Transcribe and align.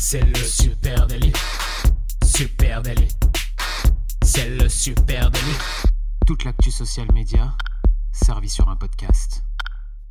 C'est 0.00 0.24
le 0.24 0.36
super 0.36 1.08
délit. 1.08 1.32
Super 2.24 2.82
délit. 2.82 3.08
C'est 4.22 4.48
le 4.48 4.68
super 4.68 5.28
délit. 5.28 5.58
Toute 6.24 6.44
l'actu 6.44 6.70
social 6.70 7.08
média 7.12 7.52
servie 8.12 8.48
sur 8.48 8.68
un 8.68 8.76
podcast. 8.76 9.42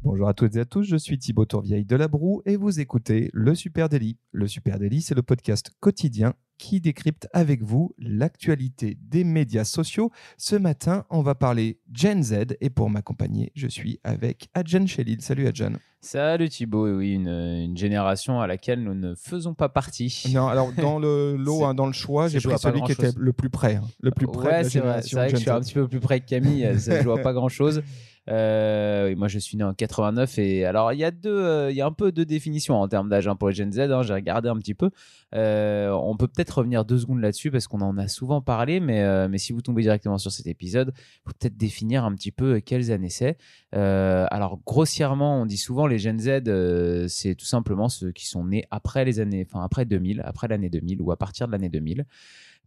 Bonjour 0.02 0.28
à 0.28 0.34
toutes 0.34 0.58
et 0.58 0.60
à 0.60 0.66
tous, 0.66 0.84
je 0.84 0.98
suis 0.98 1.18
Thibaut 1.18 1.46
Tourvieille 1.46 1.86
de 1.86 1.96
La 1.96 2.10
Broue 2.10 2.42
et 2.46 2.58
vous 2.58 2.82
écoutez 2.82 3.30
Le 3.32 3.56
Super 3.56 3.88
Daily. 3.88 4.20
Le 4.34 4.46
Super 4.48 4.78
Daily, 4.78 5.02
c'est 5.02 5.16
le 5.16 5.24
podcast 5.24 5.72
quotidien 5.80 6.34
qui 6.58 6.82
décrypte 6.82 7.28
avec 7.34 7.64
vous 7.64 7.94
l'actualité 7.98 8.98
des 9.02 9.24
médias 9.24 9.64
sociaux. 9.64 10.12
Ce 10.38 10.56
matin, 10.56 11.06
on 11.10 11.22
va 11.22 11.36
parler 11.36 11.80
Gen 11.94 12.24
Z 12.24 12.58
et 12.62 12.70
pour 12.70 12.90
m'accompagner, 12.90 13.52
je 13.56 13.68
suis 13.68 14.00
avec 14.04 14.50
Adjan 14.54 14.86
Chelil. 14.86 15.22
Salut 15.22 15.48
Adjan. 15.48 15.74
Salut 16.00 16.48
Thibaut, 16.50 16.88
oui, 16.98 17.14
une, 17.14 17.28
une, 17.28 17.76
génération 17.76 18.40
à 18.40 18.48
laquelle 18.48 18.84
nous 18.84 18.94
ne 18.94 19.16
faisons 19.16 19.56
pas 19.56 19.68
partie. 19.68 20.32
Non, 20.34 20.48
alors 20.48 20.72
dans 20.72 21.00
le 21.00 21.36
lot, 21.40 21.66
hein, 21.66 21.74
dans 21.74 21.88
le 21.88 21.94
choix, 21.94 22.28
j'ai 22.28 22.40
pris 22.40 22.58
celui 22.60 22.82
qui 22.84 22.92
était 22.92 23.10
le 23.18 23.34
plus 23.34 23.50
près. 23.50 23.76
Hein, 23.76 23.84
le 24.00 24.12
plus 24.12 24.28
près 24.28 24.48
ouais, 24.48 24.64
c'est 24.64 24.80
vrai, 24.80 25.02
c'est 25.02 25.16
vrai 25.16 25.32
que 25.32 25.38
je 25.38 25.42
suis 25.42 25.50
un 25.50 25.60
petit 25.60 25.74
peu 25.74 25.88
plus 25.88 26.00
près 26.00 26.20
que 26.20 26.28
Camille, 26.28 26.80
ça 26.80 27.00
ne 27.00 27.04
joue 27.04 27.16
pas 27.22 27.34
grand-chose. 27.34 27.82
Euh, 28.30 29.16
moi, 29.16 29.28
je 29.28 29.40
suis 29.40 29.58
né 29.58 29.64
en 29.64 29.74
89 29.74 30.38
et 30.40 30.66
alors 30.66 30.92
il 30.92 31.00
y 31.00 31.04
a 31.04 31.12
deux, 31.12 31.30
euh, 31.30 31.72
il 31.72 31.78
y 31.78 31.82
a 31.82 31.86
un 31.86 31.92
peu 31.92 32.12
de 32.12 32.24
définition 32.24 32.76
en 32.76 32.88
termes 32.88 33.10
d'âge 33.10 33.28
hein, 33.28 33.36
pour 33.36 33.50
les 33.50 33.56
Gen 33.56 33.72
Z. 33.72 33.80
Hein, 33.80 34.02
J'ai 34.04 34.14
regardé 34.14 34.50
un 34.50 34.58
petit 34.58 34.74
peu. 34.74 34.90
Euh, 35.36 35.90
on 35.92 36.16
peut 36.16 36.28
peut-être 36.28 36.60
revenir 36.60 36.86
deux 36.86 36.98
secondes 36.98 37.22
là-dessus 37.22 37.52
parce 37.52 37.68
qu'on 37.68 37.82
en 37.82 37.98
a 37.98 38.08
souvent 38.08 38.42
parlé, 38.42 38.80
mais 38.80 39.02
euh, 39.04 39.28
mais 39.30 39.38
si 39.38 39.54
vous 39.54 39.62
tombez 39.62 39.82
directement 39.82 40.18
sur 40.18 40.32
cet 40.32 40.48
épisode, 40.48 40.94
faut 41.26 41.34
peut-être 41.40 41.58
définir 41.58 42.06
un 42.06 42.14
petit 42.16 42.32
peu 42.32 42.60
quelles 42.60 42.92
années 42.92 43.10
c'est. 43.10 43.38
Euh, 43.76 44.26
alors 44.32 44.60
grossièrement, 44.66 45.42
on 45.42 45.46
dit 45.46 45.58
souvent 45.58 45.88
les 45.88 46.00
Gen 46.00 46.20
Z, 46.20 47.08
c'est 47.10 47.36
tout 47.36 47.46
simplement 47.46 47.90
ceux 47.90 48.12
qui 48.12 48.28
sont 48.28 48.46
nés 48.46 48.66
après 48.72 49.06
les 49.06 49.20
années, 49.20 49.46
enfin 49.50 49.64
après 49.64 49.86
2000, 49.86 50.22
après 50.26 50.48
l'année 50.48 50.70
2000 50.70 51.02
ou 51.02 51.12
à 51.12 51.18
partir 51.18 51.48
de 51.48 51.52
l'année 51.52 51.70
2000. 51.70 52.06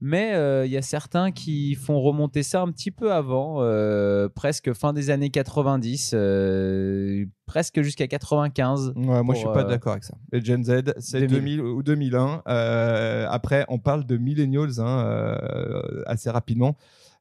Mais 0.00 0.32
euh, 0.34 0.64
il 0.64 0.72
y 0.72 0.78
a 0.78 0.82
certains 0.82 1.30
qui 1.30 1.74
font 1.74 2.00
remonter 2.00 2.42
ça 2.42 2.62
un 2.62 2.70
petit 2.72 2.90
peu 2.90 3.12
avant, 3.12 3.58
euh, 3.60 4.28
presque 4.28 4.72
fin 4.72 4.94
des 4.94 5.10
années 5.10 5.28
90, 5.28 6.12
euh, 6.14 7.26
presque 7.44 7.82
jusqu'à 7.82 8.06
95. 8.06 8.94
Ouais, 8.96 9.22
moi, 9.22 9.34
je 9.34 9.40
suis 9.40 9.48
pas 9.48 9.64
d'accord 9.64 9.92
avec 9.92 10.04
ça. 10.04 10.14
Les 10.32 10.42
Gen 10.42 10.64
Z, 10.64 10.94
c'est 10.98 11.26
2000 11.26 11.60
ou 11.60 11.82
2001. 11.82 12.42
après, 13.28 13.66
on 13.68 13.78
parle 13.78 14.06
de 14.06 14.16
millennials 14.16 14.80
hein, 14.80 15.38
assez 16.06 16.30
rapidement. 16.30 16.76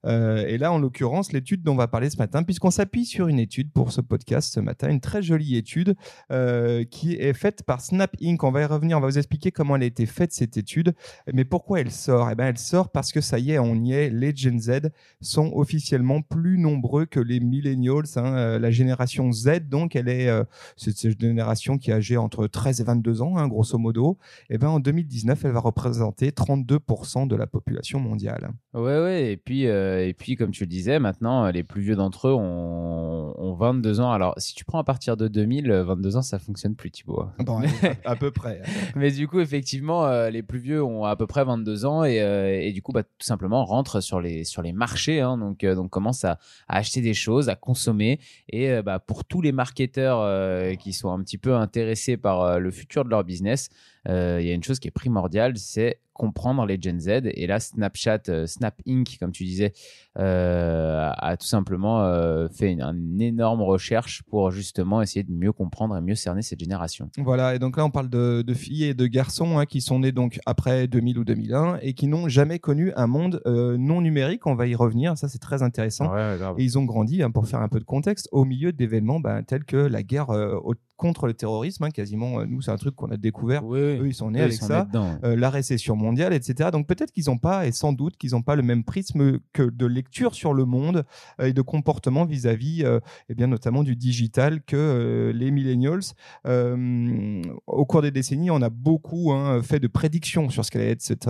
Euh, 0.05 0.45
et 0.47 0.57
là, 0.57 0.71
en 0.71 0.79
l'occurrence, 0.79 1.33
l'étude 1.33 1.63
dont 1.63 1.73
on 1.73 1.75
va 1.75 1.87
parler 1.87 2.09
ce 2.09 2.17
matin, 2.17 2.43
puisqu'on 2.43 2.71
s'appuie 2.71 3.05
sur 3.05 3.27
une 3.27 3.39
étude 3.39 3.71
pour 3.71 3.91
ce 3.91 4.01
podcast 4.01 4.53
ce 4.53 4.59
matin, 4.59 4.89
une 4.89 5.01
très 5.01 5.21
jolie 5.21 5.57
étude 5.57 5.95
euh, 6.31 6.83
qui 6.83 7.13
est 7.13 7.33
faite 7.33 7.63
par 7.63 7.81
Snap 7.81 8.15
Inc. 8.21 8.43
On 8.43 8.51
va 8.51 8.61
y 8.61 8.65
revenir, 8.65 8.97
on 8.97 9.01
va 9.01 9.07
vous 9.07 9.17
expliquer 9.17 9.51
comment 9.51 9.75
elle 9.75 9.83
a 9.83 9.87
été 9.87 10.05
faite 10.05 10.31
cette 10.31 10.57
étude, 10.57 10.93
mais 11.33 11.45
pourquoi 11.45 11.81
elle 11.81 11.91
sort? 11.91 12.29
Eh 12.31 12.35
ben, 12.35 12.47
elle 12.47 12.57
sort 12.57 12.89
parce 12.89 13.11
que 13.11 13.21
ça 13.21 13.39
y 13.39 13.51
est, 13.51 13.59
on 13.59 13.75
y 13.75 13.93
est. 13.93 14.09
Les 14.09 14.35
Gen 14.35 14.59
Z 14.59 14.89
sont 15.21 15.51
officiellement 15.53 16.21
plus 16.21 16.57
nombreux 16.57 17.05
que 17.05 17.19
les 17.19 17.39
millennials, 17.39 18.05
hein, 18.15 18.33
euh, 18.35 18.59
la 18.59 18.71
génération 18.71 19.31
Z. 19.31 19.67
Donc, 19.69 19.95
elle 19.95 20.09
est 20.09 20.29
cette 20.77 21.19
génération 21.19 21.77
qui 21.77 21.91
est 21.91 21.93
âgée 21.93 22.17
entre 22.17 22.47
13 22.47 22.81
et 22.81 22.83
22 22.83 23.21
ans, 23.21 23.37
hein, 23.37 23.47
grosso 23.47 23.77
modo. 23.77 24.17
Eh 24.49 24.57
ben, 24.57 24.69
en 24.69 24.79
2019, 24.79 25.45
elle 25.45 25.51
va 25.51 25.59
représenter 25.59 26.31
32% 26.31 27.27
de 27.27 27.35
la 27.35 27.47
population 27.47 27.99
mondiale. 27.99 28.51
Ouais, 28.75 28.99
ouais. 29.01 29.31
Et 29.31 29.37
puis 29.37 29.65
euh, 29.65 30.07
et 30.07 30.13
puis, 30.13 30.35
comme 30.35 30.51
tu 30.51 30.63
le 30.63 30.69
disais, 30.69 30.99
maintenant, 30.99 31.45
euh, 31.45 31.51
les 31.51 31.63
plus 31.63 31.81
vieux 31.81 31.95
d'entre 31.95 32.27
eux 32.27 32.33
ont, 32.33 33.33
ont, 33.35 33.53
22 33.55 33.99
ans. 33.99 34.11
Alors, 34.11 34.35
si 34.37 34.53
tu 34.53 34.63
prends 34.63 34.77
à 34.77 34.83
partir 34.83 35.17
de 35.17 35.27
2000, 35.27 35.71
22 35.71 36.15
euh, 36.15 36.19
ans, 36.19 36.21
ça 36.21 36.37
fonctionne 36.37 36.75
plus, 36.75 36.91
Thibaut. 36.91 37.25
Bon, 37.39 37.61
à 38.05 38.15
peu 38.15 38.29
près. 38.29 38.61
Mais 38.95 39.09
du 39.09 39.27
coup, 39.27 39.39
effectivement, 39.39 40.07
les 40.29 40.43
plus 40.43 40.59
vieux 40.59 40.83
ont 40.83 41.03
à 41.03 41.15
peu 41.15 41.25
près 41.25 41.43
22 41.43 41.85
ans 41.85 42.03
et, 42.03 42.17
et 42.17 42.71
du 42.71 42.83
coup, 42.83 42.91
bah, 42.91 43.01
tout 43.01 43.25
simplement, 43.25 43.65
rentrent 43.65 44.01
sur 44.01 44.21
les, 44.21 44.43
sur 44.43 44.61
les 44.61 44.71
marchés. 44.71 45.19
Hein, 45.19 45.39
donc, 45.39 45.65
donc, 45.65 45.89
commencent 45.89 46.25
à, 46.25 46.37
à, 46.67 46.77
acheter 46.77 47.01
des 47.01 47.15
choses, 47.15 47.49
à 47.49 47.55
consommer. 47.55 48.19
Et 48.49 48.81
bah, 48.83 48.99
pour 48.99 49.25
tous 49.25 49.41
les 49.41 49.51
marketeurs 49.51 50.77
qui 50.77 50.93
sont 50.93 51.11
un 51.11 51.23
petit 51.23 51.39
peu 51.39 51.55
intéressés 51.55 52.17
par 52.17 52.59
le 52.59 52.69
futur 52.69 53.03
de 53.03 53.09
leur 53.09 53.23
business, 53.23 53.69
il 54.07 54.45
y 54.45 54.51
a 54.51 54.53
une 54.53 54.63
chose 54.63 54.79
qui 54.79 54.87
est 54.87 54.91
primordiale, 54.91 55.57
c'est 55.57 55.99
comprendre 56.19 56.65
les 56.65 56.77
Gen 56.79 56.99
Z. 56.99 57.21
Et 57.23 57.47
là, 57.47 57.61
Snapchat, 57.61 58.23
euh, 58.27 58.45
Snap 58.45 58.81
Inc., 58.85 59.17
comme 59.19 59.31
tu 59.31 59.45
disais, 59.45 59.71
euh, 60.17 61.09
a 61.15 61.37
tout 61.37 61.47
simplement 61.47 62.03
euh, 62.03 62.49
fait 62.49 62.73
une, 62.73 63.21
énorme 63.21 63.61
recherche 63.61 64.21
pour 64.23 64.51
justement 64.51 65.01
essayer 65.01 65.23
de 65.23 65.31
mieux 65.31 65.53
comprendre 65.53 65.95
et 65.95 66.01
mieux 66.01 66.15
cerner 66.15 66.41
cette 66.41 66.59
génération. 66.59 67.09
Voilà, 67.17 67.55
et 67.55 67.59
donc 67.59 67.77
là, 67.77 67.85
on 67.85 67.89
parle 67.89 68.09
de, 68.09 68.43
filles 68.53 68.83
et 68.83 68.93
de 68.93 69.07
garçons 69.07 69.57
hein, 69.57 69.65
qui 69.65 69.79
sont 69.79 69.99
nés 69.99 70.11
donc 70.11 70.39
après 70.45 70.87
2000 70.87 71.19
ou 71.19 71.23
2001 71.23 71.79
et 71.81 71.93
qui 71.93 72.07
n'ont 72.07 72.27
jamais 72.27 72.59
connu 72.59 72.91
un 72.97 73.07
monde 73.07 73.41
non 73.45 74.01
numérique. 74.01 74.45
On 74.45 74.55
va 74.55 74.67
y 74.67 74.75
revenir, 74.75 75.17
ça 75.17 75.29
c'est 75.29 75.39
très 75.39 75.63
intéressant. 75.63 76.13
et 76.57 76.63
ils 76.63 76.77
ont 76.77 76.83
grandi, 76.83 77.23
hein, 77.23 77.31
pour 77.31 77.47
faire 77.47 77.61
un 77.61 77.69
peu 77.69 77.79
de 77.79 77.85
contexte, 77.85 78.27
au 78.33 78.43
milieu 78.43 78.73
d'événements 78.73 79.21
ben, 79.21 79.43
tels 79.43 79.63
que 79.63 79.77
la 79.77 80.03
guerre 80.03 80.29
au 80.29 80.73
contre 80.99 81.27
le 81.27 81.33
terrorisme, 81.33 81.85
hein, 81.85 81.89
quasiment. 81.89 82.41
Euh, 82.41 82.45
nous, 82.45 82.61
c'est 82.61 82.71
un 82.71 82.77
truc 82.77 82.93
qu'on 82.93 83.09
a 83.09 83.17
découvert. 83.17 83.63
Eux, 83.73 84.03
ils 84.05 84.13
sont 84.13 84.31
nés 84.31 84.41
avec 84.41 84.53
ça. 84.53 84.87
Euh, 85.23 85.35
la 85.35 85.49
récession 85.49 85.95
mondiale, 85.95 86.33
etc. 86.33 86.69
Donc 86.71 86.87
peut-être 86.87 87.11
qu'ils 87.11 87.25
n'ont 87.27 87.37
pas, 87.37 87.65
et 87.65 87.71
sans 87.71 87.93
doute 87.93 88.17
qu'ils 88.17 88.31
n'ont 88.31 88.41
pas 88.41 88.55
le 88.55 88.61
même 88.61 88.83
prisme 88.83 89.39
que 89.53 89.63
de 89.63 89.85
lecture 89.85 90.35
sur 90.35 90.53
le 90.53 90.65
monde 90.65 91.05
euh, 91.39 91.47
et 91.47 91.53
de 91.53 91.61
comportement 91.61 92.25
vis-à-vis, 92.25 92.81
et 92.81 92.99
eh 93.29 93.33
bien 93.33 93.47
notamment 93.47 93.83
du 93.83 93.95
digital 93.95 94.61
que 94.61 95.31
les 95.33 95.51
millennials. 95.51 96.01
au 96.45 97.85
cours 97.85 98.01
des 98.01 98.11
décennies, 98.11 98.51
on 98.51 98.61
a 98.61 98.69
beaucoup 98.69 99.31
hein, 99.31 99.61
fait 99.63 99.79
de 99.79 99.87
prédictions 99.87 100.49
sur 100.49 100.65
ce 100.65 100.71
qu'allait 100.71 100.91
être 100.91 101.01
cette, 101.01 101.29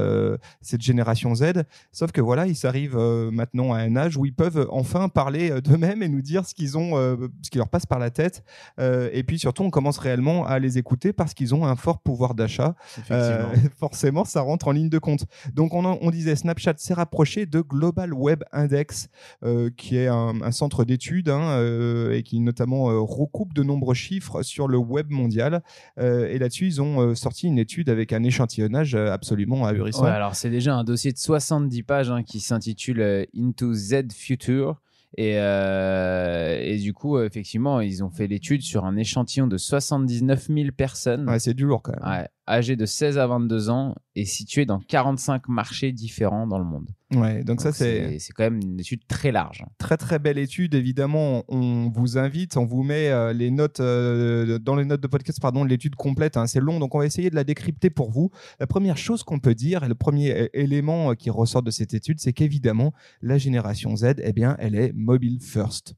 cette 0.62 0.82
génération 0.82 1.36
Z. 1.36 1.64
Sauf 1.92 2.12
que 2.12 2.22
voilà, 2.22 2.48
ils 2.48 2.66
arrivent 2.66 2.98
maintenant 2.98 3.74
à 3.74 3.80
un 3.80 3.96
âge 3.96 4.18
où 4.18 4.26
ils 4.26 4.34
peuvent 4.34 4.68
enfin 4.72 5.10
parler 5.10 5.62
d'eux-mêmes 5.62 6.02
et 6.02 6.10
nous 6.10 6.24
dire 6.24 6.46
ce 6.46 6.56
qu'ils 6.56 6.76
ont, 6.76 6.96
ce 7.44 7.50
qui 7.52 7.60
leur 7.60 7.70
passe 7.70 7.86
par 7.86 8.00
la 8.00 8.10
tête. 8.10 8.44
et 8.80 9.24
puis 9.24 9.38
surtout 9.38 9.59
on 9.62 9.70
commence 9.70 9.98
réellement 9.98 10.46
à 10.46 10.60
les 10.60 10.78
écouter 10.78 11.14
parce 11.14 11.34
qu'ils 11.34 11.56
ont 11.56 11.66
un 11.66 11.76
fort 11.76 12.00
pouvoir 12.00 12.36
d'achat. 12.36 12.76
Euh, 13.12 13.46
forcément, 13.78 14.26
ça 14.26 14.42
rentre 14.42 14.68
en 14.68 14.72
ligne 14.72 14.90
de 14.90 15.00
compte. 15.00 15.26
Donc, 15.54 15.74
on, 15.74 16.12
disait 16.12 16.36
Snapchat 16.36 16.76
s'est 16.78 16.94
rapproché 16.94 17.46
de 17.46 17.62
Global 17.62 18.14
Web 18.14 18.44
Index, 18.52 19.10
euh, 19.44 19.70
qui 19.76 19.98
est 19.98 20.08
un, 20.08 20.52
centre 20.52 20.84
d'études 20.84 21.30
hein, 21.30 21.50
euh, 21.52 22.16
et 22.16 22.24
qui 22.24 22.40
notamment 22.40 22.86
recoupe 23.06 23.54
de 23.54 23.64
nombreux 23.64 23.94
chiffres 23.94 24.42
sur 24.42 24.68
le 24.68 24.78
web 24.78 25.10
mondial. 25.10 25.62
et 25.98 26.38
là-dessus, 26.40 26.68
ils 26.68 26.82
ont 26.82 27.16
sorti 27.16 27.48
une 27.48 27.60
étude 27.60 27.90
avec 27.90 28.14
un 28.14 28.24
échantillonnage 28.24 28.96
absolument 28.96 29.66
ahurissant. 29.66 30.06
alors, 30.06 30.36
c'est 30.36 30.50
déjà 30.50 30.76
un 30.76 30.84
dossier 30.84 31.12
de 31.12 31.18
70 31.18 31.84
pages 31.84 32.12
hein, 32.12 32.24
qui 32.24 32.40
s'intitule 32.40 33.28
Into 33.36 33.74
Z 33.74 34.12
Future. 34.14 34.80
Et, 35.18 35.38
euh, 35.38 36.60
et, 36.62 36.78
du 36.78 36.94
coup, 36.94 37.20
effectivement, 37.20 37.82
ils 37.82 38.04
ont 38.04 38.10
fait 38.10 38.28
l'étude 38.28 38.62
sur 38.62 38.86
un 38.86 38.96
échantillon 38.96 39.48
de 39.48 39.58
79 39.58 40.48
000 40.48 40.72
personnes. 40.72 41.28
Ouais, 41.28 41.40
c'est 41.40 41.54
du 41.54 41.66
lourd 41.66 41.82
quand 41.82 41.94
même. 42.00 42.10
Ouais, 42.10 42.28
âgés 42.48 42.76
de 42.76 42.86
16 42.86 43.18
à 43.18 43.28
22 43.28 43.70
ans 43.70 43.96
et 44.20 44.26
situés 44.26 44.66
dans 44.66 44.80
45 44.80 45.48
marchés 45.48 45.92
différents 45.92 46.46
dans 46.46 46.60
le 46.60 46.66
monde. 46.66 46.90
Ouais, 47.16 47.44
donc, 47.44 47.62
ça 47.62 47.72
c'est 47.72 48.20
c'est 48.20 48.34
quand 48.34 48.44
même 48.44 48.60
une 48.62 48.80
étude 48.80 49.08
très 49.08 49.32
large. 49.32 49.66
Très 49.80 49.98
très 49.98 50.20
belle 50.20 50.38
étude 50.38 50.76
évidemment, 50.76 51.44
on 51.48 51.90
vous 51.90 52.18
invite, 52.18 52.58
on 52.58 52.66
vous 52.66 52.84
met 52.84 53.10
euh, 53.10 53.34
les 53.34 53.50
notes 53.50 53.80
euh, 53.80 54.60
dans 54.60 54.76
les 54.76 54.86
notes 54.86 55.02
de 55.02 55.08
podcast 55.08 55.40
pardon, 55.42 55.64
l'étude 55.64 55.96
complète, 55.96 56.38
hein, 56.38 56.46
c'est 56.46 56.60
long 56.60 56.80
donc 56.80 56.94
on 56.94 57.00
va 57.00 57.06
essayer 57.06 57.30
de 57.30 57.36
la 57.36 57.44
décrypter 57.44 57.90
pour 57.90 58.12
vous. 58.12 58.30
La 58.60 58.68
première 58.68 58.98
chose 58.98 59.24
qu'on 59.24 59.40
peut 59.40 59.56
dire 59.56 59.84
et 59.84 59.88
le 59.88 59.96
premier 59.96 60.50
élément 60.54 61.16
qui 61.16 61.30
ressort 61.30 61.64
de 61.64 61.72
cette 61.72 61.94
étude, 61.94 62.20
c'est 62.20 62.34
qu'évidemment 62.34 62.94
la 63.22 63.38
génération 63.38 63.96
Z, 63.96 64.16
eh 64.22 64.34
bien, 64.34 64.56
elle 64.60 64.76
est 64.76 64.92
mobile 64.94 65.40
first. 65.42 65.96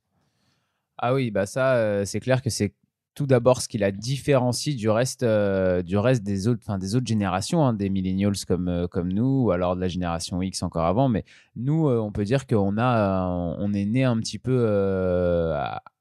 Ah 0.97 1.15
oui, 1.15 1.31
bah 1.31 1.47
ça, 1.47 1.75
euh, 1.75 2.05
c'est 2.05 2.19
clair 2.19 2.41
que 2.41 2.51
c'est 2.51 2.73
tout 3.13 3.27
d'abord 3.27 3.61
ce 3.61 3.67
qui 3.67 3.77
la 3.77 3.91
différencie 3.91 4.75
du 4.75 4.89
reste, 4.89 5.23
euh, 5.23 5.81
du 5.81 5.97
reste 5.97 6.23
des, 6.23 6.47
autres, 6.47 6.61
enfin, 6.63 6.77
des 6.77 6.95
autres 6.95 7.07
générations, 7.07 7.65
hein, 7.65 7.73
des 7.73 7.89
millennials 7.89 8.35
comme, 8.47 8.69
euh, 8.69 8.87
comme 8.87 9.11
nous, 9.11 9.45
ou 9.45 9.51
alors 9.51 9.75
de 9.75 9.81
la 9.81 9.89
génération 9.89 10.41
X 10.41 10.63
encore 10.63 10.85
avant. 10.85 11.09
Mais 11.09 11.25
nous, 11.55 11.89
euh, 11.89 11.99
on 11.99 12.11
peut 12.11 12.23
dire 12.23 12.47
qu'on 12.47 12.77
a, 12.77 13.27
on 13.27 13.73
est 13.73 13.85
né 13.85 14.03
un 14.03 14.17
petit 14.17 14.39
peu 14.39 14.65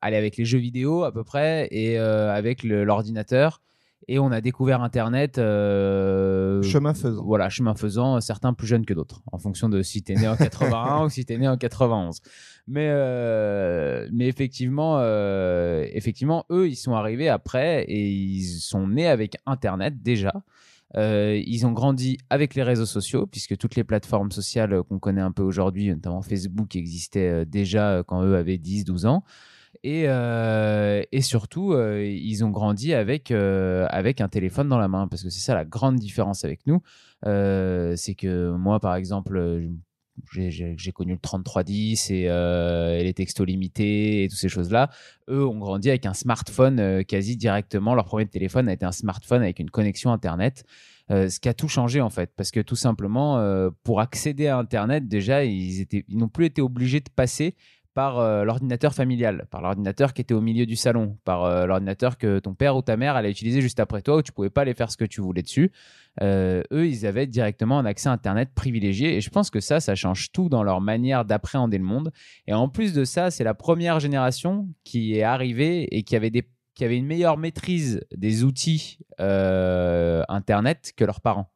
avec 0.01 0.37
les 0.37 0.45
jeux 0.45 0.59
vidéo 0.59 1.03
à 1.03 1.13
peu 1.13 1.25
près 1.25 1.69
et 1.71 1.99
avec 1.99 2.63
l'ordinateur 2.63 3.61
et 4.09 4.19
on 4.19 4.33
a 4.33 4.41
découvert 4.41 4.83
Internet. 4.83 5.39
Euh, 5.39 6.63
chemin 6.63 6.95
faisant. 6.95 7.25
Voilà, 7.25 7.49
chemin 7.49 7.75
faisant, 7.75 8.21
certains 8.21 8.55
plus 8.55 8.67
jeunes 8.67 8.85
que 8.87 8.95
d'autres, 8.95 9.23
en 9.31 9.39
fonction 9.39 9.69
de 9.69 9.83
si 9.83 10.03
tu 10.03 10.13
es 10.13 10.17
né 10.17 10.29
en 10.29 10.37
81 10.39 11.05
ou 11.05 11.09
si 11.11 11.25
tu 11.25 11.33
es 11.33 11.39
né 11.39 11.49
en 11.49 11.57
91. 11.57 12.21
Mais, 12.67 12.89
euh, 12.91 14.09
mais 14.13 14.29
effectivement, 14.29 14.99
euh, 14.99 15.87
effectivement, 15.93 16.45
eux, 16.51 16.69
ils 16.69 16.77
sont 16.77 16.95
arrivés 16.95 17.29
après 17.29 17.85
et 17.85 18.09
ils 18.09 18.45
sont 18.45 18.89
nés 18.89 19.07
avec 19.07 19.37
Internet 19.47 20.03
déjà. 20.03 20.33
ils 20.97 21.67
ont 21.67 21.73
grandi 21.73 22.19
avec 22.31 22.55
les 22.55 22.63
réseaux 22.63 22.87
sociaux, 22.87 23.27
puisque 23.27 23.57
toutes 23.57 23.77
les 23.77 23.85
plateformes 23.85 24.33
sociales 24.33 24.83
qu'on 24.83 24.99
connaît 24.99 25.21
un 25.21 25.33
peu 25.33 25.43
aujourd'hui, 25.43 25.89
notamment 25.89 26.23
Facebook, 26.23 26.75
existaient 26.75 27.45
déjà 27.47 28.03
quand 28.07 28.23
eux 28.23 28.37
avaient 28.37 28.57
10-12 28.59 29.07
ans. 29.07 29.25
Et, 29.83 30.05
et 30.05 31.21
surtout, 31.23 31.75
ils 31.75 32.45
ont 32.45 32.51
grandi 32.51 32.93
avec, 32.93 33.31
avec 33.31 34.21
un 34.21 34.29
téléphone 34.29 34.69
dans 34.69 34.79
la 34.79 34.89
main, 34.89 35.09
parce 35.09 35.23
que 35.23 35.31
c'est 35.31 35.41
ça 35.41 35.55
la 35.55 35.65
grande 35.65 35.97
différence 35.97 36.45
avec 36.45 36.67
nous. 36.67 36.83
c'est 37.25 38.15
que 38.15 38.51
moi, 38.53 38.79
par 38.79 38.95
exemple, 38.95 39.71
j'ai 40.33 40.93
connu 40.93 41.13
le 41.13 41.19
3310 41.19 42.11
et, 42.11 42.27
euh, 42.29 42.99
et, 42.99 43.05
les 43.05 43.15
textos 43.15 43.47
limités 43.47 44.25
et 44.25 44.29
toutes 44.29 44.39
ces 44.39 44.49
choses-là. 44.49 44.91
Eux 45.29 45.47
ont 45.47 45.59
grandi 45.59 45.89
avec 45.89 46.07
un 46.07 46.15
smartphone 46.15 46.81
euh, 46.81 47.03
quasi 47.03 47.37
directement. 47.37 47.95
Leur 47.95 48.05
premier 48.05 48.27
téléphone 48.27 48.69
a 48.69 48.73
été 48.73 48.85
un 48.85 48.93
smartphone 48.93 49.43
avec 49.43 49.59
une 49.59 49.71
connexion 49.71 50.13
Internet. 50.13 50.65
Euh, 51.11 51.29
ce 51.29 51.41
qui 51.41 51.49
a 51.49 51.55
tout 51.55 51.69
changé 51.69 52.01
en 52.01 52.11
fait, 52.11 52.33
parce 52.37 52.51
que 52.51 52.61
tout 52.61 52.77
simplement, 52.77 53.71
pour 53.83 54.01
accéder 54.01 54.47
à 54.47 54.59
Internet, 54.59 55.09
déjà, 55.09 55.45
ils 55.45 55.87
n'ont 56.09 56.29
plus 56.29 56.47
été 56.47 56.63
obligés 56.63 57.01
de 57.01 57.11
passer 57.15 57.57
par 57.95 58.45
l'ordinateur 58.45 58.95
familial, 58.95 59.47
par 59.51 59.61
l'ordinateur 59.61 60.13
qui 60.13 60.23
était 60.23 60.35
au 60.35 60.41
milieu 60.41 60.67
du 60.67 60.77
salon, 60.77 61.19
par 61.25 61.67
l'ordinateur 61.67 62.19
que 62.19 62.39
ton 62.39 62.55
père 62.55 62.77
ou 62.77 62.83
ta 62.83 62.97
mère 62.97 63.17
allait 63.17 63.31
utiliser 63.31 63.61
juste 63.61 63.81
après 63.81 64.03
toi, 64.03 64.17
où 64.17 64.23
tu 64.23 64.33
pouvais 64.33 64.51
pas 64.51 64.63
aller 64.63 64.75
faire 64.75 64.91
ce 64.91 64.97
que 64.97 65.05
tu 65.05 65.21
voulais 65.21 65.43
dessus. 65.43 65.73
Euh, 66.23 66.63
eux, 66.73 66.87
ils 66.87 67.07
avaient 67.07 67.27
directement 67.27 67.79
un 67.79 67.85
accès 67.85 68.09
Internet 68.09 68.51
privilégié. 68.55 69.17
Et 69.17 69.21
je 69.21 69.31
pense 69.31 69.51
que 69.51 69.61
ça, 69.61 69.81
ça 69.81 69.95
change 69.95 70.33
tout 70.33 70.49
dans 70.49 70.63
leur 70.63 70.81
manière 70.81 71.25
d'appréhender 71.25 71.79
le 71.79 71.85
monde. 71.85 72.13
Et 72.47 72.53
en 72.53 72.69
plus 72.69 72.93
de 72.93 73.05
ça, 73.05 73.31
c'est 73.31 73.45
la 73.45 73.55
première 73.55 74.01
génération 74.01 74.69
qui 74.85 75.17
est 75.17 75.23
arrivée 75.23 75.89
et 75.97 76.03
qui 76.03 76.17
avait, 76.17 76.31
des, 76.31 76.49
qui 76.75 76.85
avait 76.85 76.97
une 76.97 77.07
meilleure 77.07 77.39
maîtrise 77.39 78.01
des 78.15 78.45
outils 78.45 78.99
euh, 79.21 80.23
Internet 80.29 80.93
que 80.97 81.05
leurs 81.05 81.21
parents. 81.21 81.51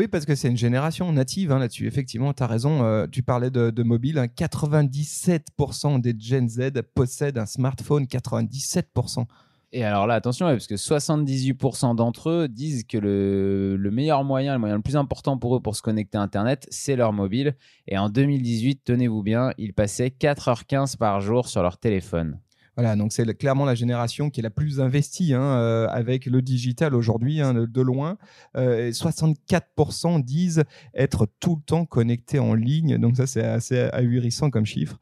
Oui, 0.00 0.08
parce 0.08 0.24
que 0.24 0.34
c'est 0.34 0.48
une 0.48 0.56
génération 0.56 1.12
native 1.12 1.52
hein, 1.52 1.58
là-dessus. 1.58 1.86
Effectivement, 1.86 2.32
tu 2.32 2.42
as 2.42 2.46
raison. 2.46 2.82
Euh, 2.84 3.06
tu 3.06 3.22
parlais 3.22 3.50
de, 3.50 3.82
mobile. 3.82 4.16
97% 4.16 5.86
hein. 5.86 5.98
des 5.98 6.14
Gen 6.18 6.48
Z 6.48 6.70
possèdent 6.94 7.36
un 7.36 7.44
smartphone. 7.44 8.04
97%. 8.04 9.26
Et 9.72 9.84
alors 9.84 10.06
là, 10.06 10.14
attention, 10.14 10.46
parce 10.46 10.66
que 10.66 10.76
78% 10.76 11.96
d'entre 11.96 12.30
eux 12.30 12.48
disent 12.48 12.84
que 12.84 12.96
le, 12.96 13.90
meilleur 13.90 14.24
moyen, 14.24 14.54
le 14.54 14.58
moyen 14.58 14.76
le 14.76 14.80
plus 14.80 14.96
important 14.96 15.36
pour 15.36 15.54
eux 15.56 15.60
pour 15.60 15.76
se 15.76 15.82
connecter 15.82 16.16
à 16.16 16.22
Internet, 16.22 16.66
c'est 16.70 16.96
leur 16.96 17.12
mobile. 17.12 17.54
Et 17.86 17.98
en 17.98 18.08
2018, 18.08 18.80
tenez-vous 18.82 19.22
bien, 19.22 19.52
ils 19.58 19.74
passaient 19.74 20.08
4h15 20.08 20.96
par 20.96 21.20
jour 21.20 21.46
sur 21.46 21.62
leur 21.62 21.76
téléphone. 21.76 22.40
Voilà, 22.76 22.96
donc 22.96 23.12
c'est 23.12 23.26
clairement 23.36 23.64
la 23.64 23.74
génération 23.74 24.30
qui 24.30 24.40
est 24.40 24.42
la 24.42 24.50
plus 24.50 24.80
investie 24.80 25.34
hein, 25.34 25.42
euh, 25.42 25.88
avec 25.88 26.26
le 26.26 26.40
digital 26.40 26.94
aujourd'hui, 26.94 27.40
hein, 27.40 27.52
de 27.54 27.80
loin. 27.80 28.16
64% 28.54 30.18
euh, 30.18 30.22
disent 30.22 30.64
être 30.94 31.26
tout 31.40 31.56
le 31.56 31.62
temps 31.62 31.84
connectés 31.84 32.38
en 32.38 32.54
ligne, 32.54 32.98
donc 32.98 33.16
ça 33.16 33.26
c'est 33.26 33.44
assez 33.44 33.78
ahurissant 33.92 34.50
comme 34.50 34.66
chiffre 34.66 34.98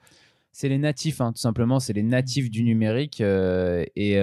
c'est 0.51 0.69
les 0.69 0.79
natifs, 0.79 1.21
hein, 1.21 1.33
tout 1.33 1.41
simplement. 1.41 1.79
C'est 1.79 1.93
les 1.93 2.03
natifs 2.03 2.51
du 2.51 2.65
numérique. 2.65 3.21
Euh, 3.21 3.85
et, 3.95 4.17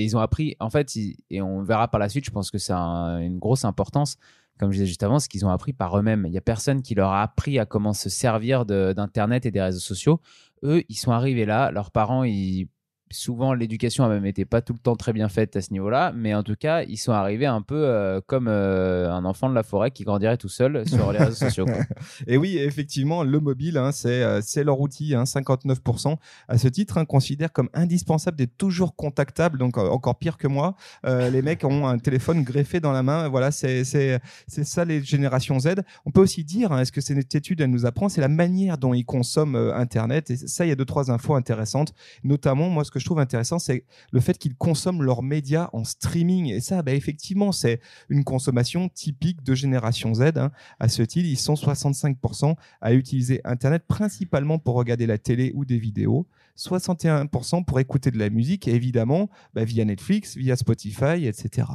ils 0.00 0.16
ont 0.16 0.20
appris, 0.20 0.56
en 0.60 0.70
fait, 0.70 0.94
et 1.30 1.42
on 1.42 1.62
verra 1.62 1.88
par 1.88 1.98
la 1.98 2.08
suite, 2.08 2.24
je 2.24 2.30
pense 2.30 2.52
que 2.52 2.58
ça 2.58 2.78
a 2.78 3.20
une 3.22 3.40
grosse 3.40 3.64
importance, 3.64 4.16
comme 4.60 4.70
je 4.70 4.76
disais 4.76 4.86
juste 4.86 5.02
avant, 5.02 5.18
ce 5.18 5.28
qu'ils 5.28 5.44
ont 5.44 5.50
appris 5.50 5.72
par 5.72 5.98
eux-mêmes. 5.98 6.26
Il 6.26 6.30
n'y 6.30 6.38
a 6.38 6.42
personne 6.42 6.82
qui 6.82 6.94
leur 6.94 7.10
a 7.10 7.22
appris 7.22 7.58
à 7.58 7.66
comment 7.66 7.92
se 7.92 8.08
servir 8.08 8.66
d'Internet 8.66 9.46
et 9.46 9.50
des 9.50 9.60
réseaux 9.60 9.80
sociaux. 9.80 10.20
Eux, 10.62 10.84
ils 10.88 10.94
sont 10.94 11.10
arrivés 11.10 11.44
là, 11.44 11.72
leurs 11.72 11.90
parents, 11.90 12.22
ils 12.22 12.68
souvent 13.10 13.54
l'éducation 13.54 14.04
a 14.04 14.08
même 14.08 14.26
été 14.26 14.44
pas 14.44 14.62
tout 14.62 14.72
le 14.72 14.78
temps 14.78 14.96
très 14.96 15.12
bien 15.12 15.28
faite 15.28 15.56
à 15.56 15.62
ce 15.62 15.72
niveau-là, 15.72 16.12
mais 16.14 16.34
en 16.34 16.42
tout 16.42 16.54
cas, 16.54 16.82
ils 16.82 16.96
sont 16.96 17.12
arrivés 17.12 17.46
un 17.46 17.62
peu 17.62 17.74
euh, 17.74 18.20
comme 18.26 18.46
euh, 18.48 19.12
un 19.12 19.24
enfant 19.24 19.48
de 19.48 19.54
la 19.54 19.62
forêt 19.62 19.90
qui 19.90 20.04
grandirait 20.04 20.36
tout 20.36 20.48
seul 20.48 20.88
sur 20.88 21.12
les 21.12 21.18
réseaux 21.18 21.34
sociaux. 21.34 21.66
Et 22.26 22.36
oui, 22.36 22.58
effectivement, 22.58 23.24
le 23.24 23.40
mobile, 23.40 23.78
hein, 23.78 23.90
euh, 24.06 24.40
c'est 24.42 24.64
leur 24.64 24.80
outil, 24.80 25.14
59%. 25.14 26.12
Hein, 26.12 26.16
à 26.48 26.58
ce 26.58 26.68
titre, 26.68 26.98
hein, 26.98 27.04
considère 27.04 27.52
comme 27.52 27.68
indispensable 27.74 28.36
d'être 28.36 28.56
toujours 28.56 28.94
contactable, 28.94 29.58
donc 29.58 29.76
encore 29.76 30.16
pire 30.18 30.36
que 30.36 30.46
moi. 30.46 30.76
les 31.04 31.42
mecs 31.42 31.64
ont 31.64 31.86
un 31.86 31.98
téléphone 31.98 32.42
greffé 32.42 32.80
dans 32.80 32.92
la 32.92 33.02
main. 33.02 33.28
Voilà, 33.28 33.50
c'est 33.50 33.84
ça 33.84 34.84
les 34.84 35.02
générations 35.02 35.58
Z. 35.58 35.68
On 36.06 36.10
peut 36.10 36.20
aussi 36.20 36.44
dire, 36.44 36.76
est-ce 36.78 36.92
que 36.92 37.00
cette 37.00 37.34
étude, 37.34 37.60
elle 37.60 37.70
nous 37.70 37.86
apprend, 37.86 38.08
c'est 38.08 38.20
la 38.20 38.28
manière 38.28 38.78
dont 38.78 38.94
ils 38.94 39.04
consomment 39.04 39.56
Internet. 39.74 40.30
Et 40.30 40.36
ça, 40.36 40.64
il 40.64 40.68
y 40.68 40.72
a 40.72 40.76
deux, 40.76 40.84
trois 40.84 41.10
infos 41.10 41.34
intéressantes, 41.34 41.92
notamment, 42.22 42.68
moi, 42.68 42.84
ce 42.84 42.90
que 42.90 42.99
je 43.00 43.04
trouve 43.04 43.18
intéressant, 43.18 43.58
c'est 43.58 43.84
le 44.12 44.20
fait 44.20 44.38
qu'ils 44.38 44.54
consomment 44.54 45.02
leurs 45.02 45.22
médias 45.22 45.70
en 45.72 45.84
streaming. 45.84 46.46
Et 46.46 46.60
ça, 46.60 46.82
bah, 46.82 46.92
effectivement, 46.92 47.52
c'est 47.52 47.80
une 48.08 48.24
consommation 48.24 48.88
typique 48.88 49.42
de 49.42 49.54
génération 49.54 50.14
Z. 50.14 50.32
Hein. 50.36 50.50
À 50.78 50.88
ce 50.88 51.02
titre, 51.02 51.28
ils 51.28 51.38
sont 51.38 51.54
65% 51.54 52.54
à 52.80 52.92
utiliser 52.94 53.40
Internet 53.44 53.84
principalement 53.88 54.58
pour 54.58 54.74
regarder 54.74 55.06
la 55.06 55.18
télé 55.18 55.52
ou 55.54 55.64
des 55.64 55.78
vidéos. 55.78 56.26
61% 56.60 57.64
pour 57.64 57.80
écouter 57.80 58.10
de 58.10 58.18
la 58.18 58.28
musique, 58.28 58.68
évidemment 58.68 59.30
bah, 59.54 59.64
via 59.64 59.84
Netflix, 59.84 60.36
via 60.36 60.56
Spotify, 60.56 61.26
etc. 61.26 61.66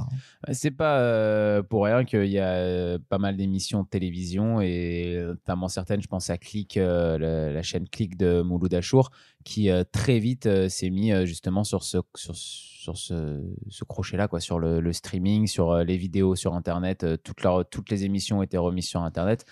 C'est 0.52 0.72
pas 0.72 1.00
euh, 1.00 1.64
pour 1.64 1.86
rien 1.86 2.06
qu'il 2.06 2.28
y 2.28 2.40
a 2.40 2.54
euh, 2.54 3.00
pas 3.10 3.18
mal 3.18 3.36
d'émissions 3.36 3.84
de 3.84 3.88
télévision, 3.88 4.62
et 4.62 5.18
notamment 5.20 5.68
certaines, 5.70 6.02
je 6.02 6.08
pense 6.08 6.30
à 6.30 6.38
Click, 6.38 6.78
euh, 6.78 7.52
la, 7.52 7.64
chaîne 7.64 7.88
Click 7.90 8.16
de 8.18 8.42
Mouloud 8.42 8.74
Achour, 8.74 9.10
qui 9.46 9.70
très 9.94 10.20
vite 10.20 10.50
s'est 10.68 10.90
mis 10.90 11.14
justement 11.26 11.64
sur 11.64 11.84
ce, 11.84 12.00
sur, 12.16 12.36
sur 12.36 12.98
ce, 12.98 13.42
ce 13.70 13.84
crochet-là, 13.86 14.28
quoi, 14.28 14.42
sur 14.42 14.60
le, 14.60 14.92
streaming, 14.92 15.48
sur 15.48 15.78
les 15.78 15.96
vidéos 15.96 16.36
sur 16.36 16.56
Internet. 16.56 17.06
toutes, 17.24 17.44
leur, 17.44 17.64
toutes 17.70 17.90
les 17.90 18.04
émissions 18.04 18.44
étaient 18.44 18.58
remises 18.58 18.90
sur 18.90 19.04
Internet. 19.04 19.46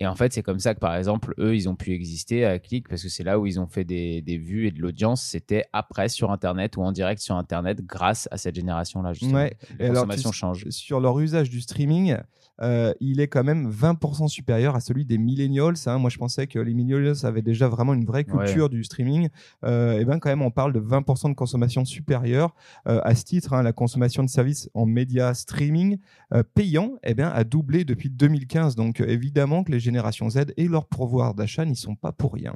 Et 0.00 0.06
en 0.06 0.14
fait, 0.14 0.32
c'est 0.32 0.42
comme 0.42 0.58
ça 0.58 0.74
que, 0.74 0.80
par 0.80 0.96
exemple, 0.96 1.34
eux, 1.38 1.54
ils 1.54 1.68
ont 1.68 1.76
pu 1.76 1.92
exister 1.92 2.46
à 2.46 2.58
Click 2.58 2.88
parce 2.88 3.02
que 3.02 3.10
c'est 3.10 3.22
là 3.22 3.38
où 3.38 3.46
ils 3.46 3.60
ont 3.60 3.66
fait 3.66 3.84
des, 3.84 4.22
des 4.22 4.38
vues 4.38 4.66
et 4.66 4.70
de 4.70 4.80
l'audience. 4.80 5.22
C'était 5.22 5.66
après 5.74 6.08
sur 6.08 6.30
Internet 6.30 6.78
ou 6.78 6.82
en 6.82 6.90
direct 6.90 7.20
sur 7.20 7.36
Internet 7.36 7.84
grâce 7.84 8.26
à 8.30 8.38
cette 8.38 8.54
génération-là. 8.54 9.12
Ouais. 9.32 9.56
La 9.78 9.90
consommation 9.90 10.32
change. 10.32 10.66
Sur 10.70 11.00
leur 11.00 11.20
usage 11.20 11.50
du 11.50 11.60
streaming, 11.60 12.16
euh, 12.62 12.92
il 13.00 13.20
est 13.20 13.28
quand 13.28 13.44
même 13.44 13.70
20% 13.70 14.28
supérieur 14.28 14.74
à 14.74 14.80
celui 14.80 15.04
des 15.04 15.18
millennials. 15.18 15.74
Hein. 15.86 15.98
Moi, 15.98 16.08
je 16.08 16.16
pensais 16.16 16.46
que 16.46 16.58
les 16.58 16.72
millennials 16.72 17.14
avaient 17.24 17.42
déjà 17.42 17.68
vraiment 17.68 17.92
une 17.92 18.04
vraie 18.04 18.24
culture 18.24 18.70
du 18.70 18.84
streaming. 18.84 19.28
Euh, 19.64 19.98
et 19.98 20.04
bien, 20.06 20.18
quand 20.18 20.30
même, 20.30 20.42
on 20.42 20.50
parle 20.50 20.72
de 20.72 20.80
20% 20.80 21.28
de 21.28 21.34
consommation 21.34 21.84
supérieure. 21.84 22.54
Euh, 22.88 23.00
à 23.04 23.14
ce 23.14 23.24
titre, 23.24 23.52
hein, 23.52 23.62
la 23.62 23.72
consommation 23.72 24.22
de 24.22 24.28
services 24.28 24.70
en 24.72 24.86
médias 24.86 25.34
streaming 25.34 25.98
euh, 26.32 26.42
payants 26.54 26.92
eh 27.02 27.12
bien, 27.12 27.28
a 27.28 27.44
doublé 27.44 27.84
depuis 27.84 28.08
2015. 28.08 28.76
Donc, 28.76 29.00
évidemment 29.00 29.62
que 29.62 29.72
les 29.72 29.80
générations 29.90 30.30
Z 30.30 30.52
et 30.56 30.68
leur 30.68 30.86
pouvoir 30.86 31.34
d'achat 31.34 31.64
n'y 31.64 31.76
sont 31.76 31.96
pas 31.96 32.12
pour 32.12 32.32
rien. 32.32 32.54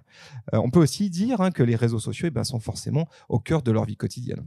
on 0.52 0.70
peut 0.70 0.80
aussi 0.80 1.10
dire 1.10 1.40
hein, 1.40 1.50
que 1.50 1.62
les 1.62 1.76
réseaux 1.76 1.98
sociaux 1.98 2.28
eh 2.28 2.30
ben, 2.30 2.44
sont 2.44 2.60
forcément 2.60 3.08
au 3.28 3.38
cœur 3.38 3.62
de 3.62 3.72
leur 3.72 3.84
vie 3.84 3.96
quotidienne. 3.96 4.46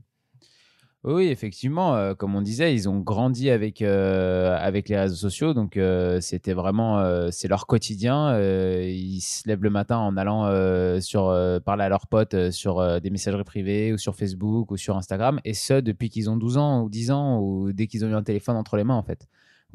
Oui, 1.04 1.28
effectivement, 1.28 1.96
euh, 1.96 2.16
comme 2.16 2.36
on 2.36 2.42
disait, 2.42 2.74
ils 2.76 2.90
ont 2.90 3.00
grandi 3.00 3.50
avec, 3.50 3.82
euh, 3.82 4.72
les 4.72 4.98
réseaux 4.98 5.16
sociaux, 5.16 5.54
donc 5.54 5.78
euh, 5.78 6.20
c'était 6.20 6.54
vraiment 6.54 7.32
c'est 7.32 7.48
leur 7.48 7.66
quotidien. 7.68 8.38
ils 8.40 9.22
se 9.22 9.48
lèvent 9.48 9.64
le 9.64 9.70
matin 9.70 9.98
en 9.98 10.18
allant 10.18 10.42
parler 11.62 11.84
à 11.84 11.90
leurs 11.90 12.08
potes 12.08 12.52
sur 12.52 13.00
des 13.00 13.10
messageries 13.10 13.44
privées 13.44 13.94
ou 13.94 13.98
sur 13.98 14.16
Facebook 14.16 14.72
ou 14.72 14.78
sur 14.78 14.98
Instagram, 14.98 15.40
et 15.46 15.54
ce 15.54 15.76
depuis 15.80 16.10
qu'ils 16.10 16.30
ont 16.30 16.36
12 16.36 16.58
ans 16.58 16.82
ou 16.84 16.90
10 16.90 17.12
ans 17.12 17.40
ou 17.40 17.72
dès 17.72 17.88
qu'ils 17.88 18.04
ont 18.04 18.10
eu 18.10 18.16
un 18.16 18.24
téléphone 18.24 18.58
entre 18.58 18.76
les 18.76 18.84
mains 18.84 18.96
en 18.96 19.04
fait 19.04 19.28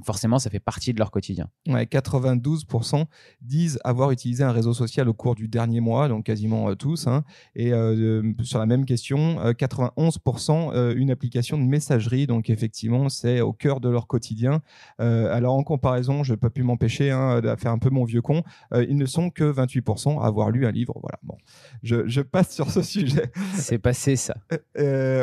forcément, 0.05 0.39
ça 0.39 0.51
fait 0.51 0.61
partie 0.61 0.93
de 0.93 0.99
leur 0.99 1.11
quotidien. 1.11 1.49
Ouais, 1.69 1.85
92% 1.85 3.05
disent 3.41 3.79
avoir 3.85 4.11
utilisé 4.11 4.43
un 4.43 4.53
réseau 4.53 4.73
social 4.73 5.09
au 5.09 5.15
cours 5.15 5.35
du 5.35 5.49
dernier 5.49 5.81
mois, 5.81 6.09
donc 6.09 6.25
quasiment 6.25 6.71
euh, 6.71 6.75
tous. 6.75 7.07
Hein. 7.07 7.25
Et 7.55 7.73
euh, 7.73 8.23
sur 8.43 8.59
la 8.59 8.67
même 8.67 8.85
question, 8.85 9.37
91% 9.53 10.73
euh, 10.75 10.95
une 10.97 11.11
application 11.11 11.59
de 11.59 11.65
messagerie, 11.65 12.27
donc 12.27 12.49
effectivement, 12.49 13.09
c'est 13.09 13.41
au 13.41 13.53
cœur 13.53 13.81
de 13.81 13.89
leur 13.89 14.07
quotidien. 14.07 14.63
alors 14.99 15.55
en 15.55 15.63
comparaison, 15.63 16.23
je 16.23 16.33
n'ai 16.33 16.37
pas 16.37 16.51
pu 16.51 16.63
m'empêcher 16.63 17.11
hein, 17.11 17.41
de 17.41 17.55
faire 17.57 17.73
un 17.73 17.79
peu 17.79 17.91
mon 17.91 18.05
vieux 18.05 18.23
con, 18.23 18.43
ils 18.75 18.97
ne 18.97 19.07
sont 19.07 19.31
que 19.31 19.53
28% 19.53 20.21
à 20.21 20.27
avoir 20.27 20.51
lu 20.51 20.67
un 20.67 20.71
livre. 20.71 20.95
Voilà, 21.01 21.19
bon, 21.23 21.37
je, 21.83 22.07
je 22.07 22.21
passe 22.21 22.55
sur 22.55 22.71
ce 22.71 22.83
sujet. 22.93 23.31
C'est 23.55 23.79
passé 23.79 24.17
ça. 24.17 24.37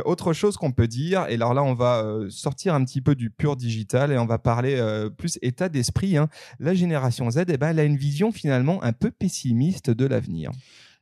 autre 0.06 0.34
chose 0.34 0.58
qu'on 0.58 0.72
peut 0.72 0.88
dire, 0.88 1.26
et 1.30 1.36
alors 1.36 1.54
là, 1.54 1.64
on 1.64 1.74
va 1.74 2.04
sortir 2.30 2.76
un 2.76 2.84
petit 2.84 3.02
peu 3.02 3.16
du 3.16 3.30
pur 3.30 3.56
digital 3.56 4.12
et 4.12 4.18
on 4.18 4.26
va 4.26 4.38
parler 4.38 4.59
euh, 4.66 5.10
plus 5.10 5.40
état 5.42 5.70
d'esprit, 5.70 6.18
hein. 6.18 6.30
la 6.60 6.74
génération 6.74 7.30
Z, 7.30 7.46
eh 7.48 7.58
ben, 7.58 7.70
elle 7.70 7.80
a 7.80 7.84
une 7.84 7.98
vision 7.98 8.32
finalement 8.32 8.84
un 8.84 8.94
peu 8.94 9.12
pessimiste 9.12 9.90
de 9.90 10.06
l'avenir. 10.06 10.52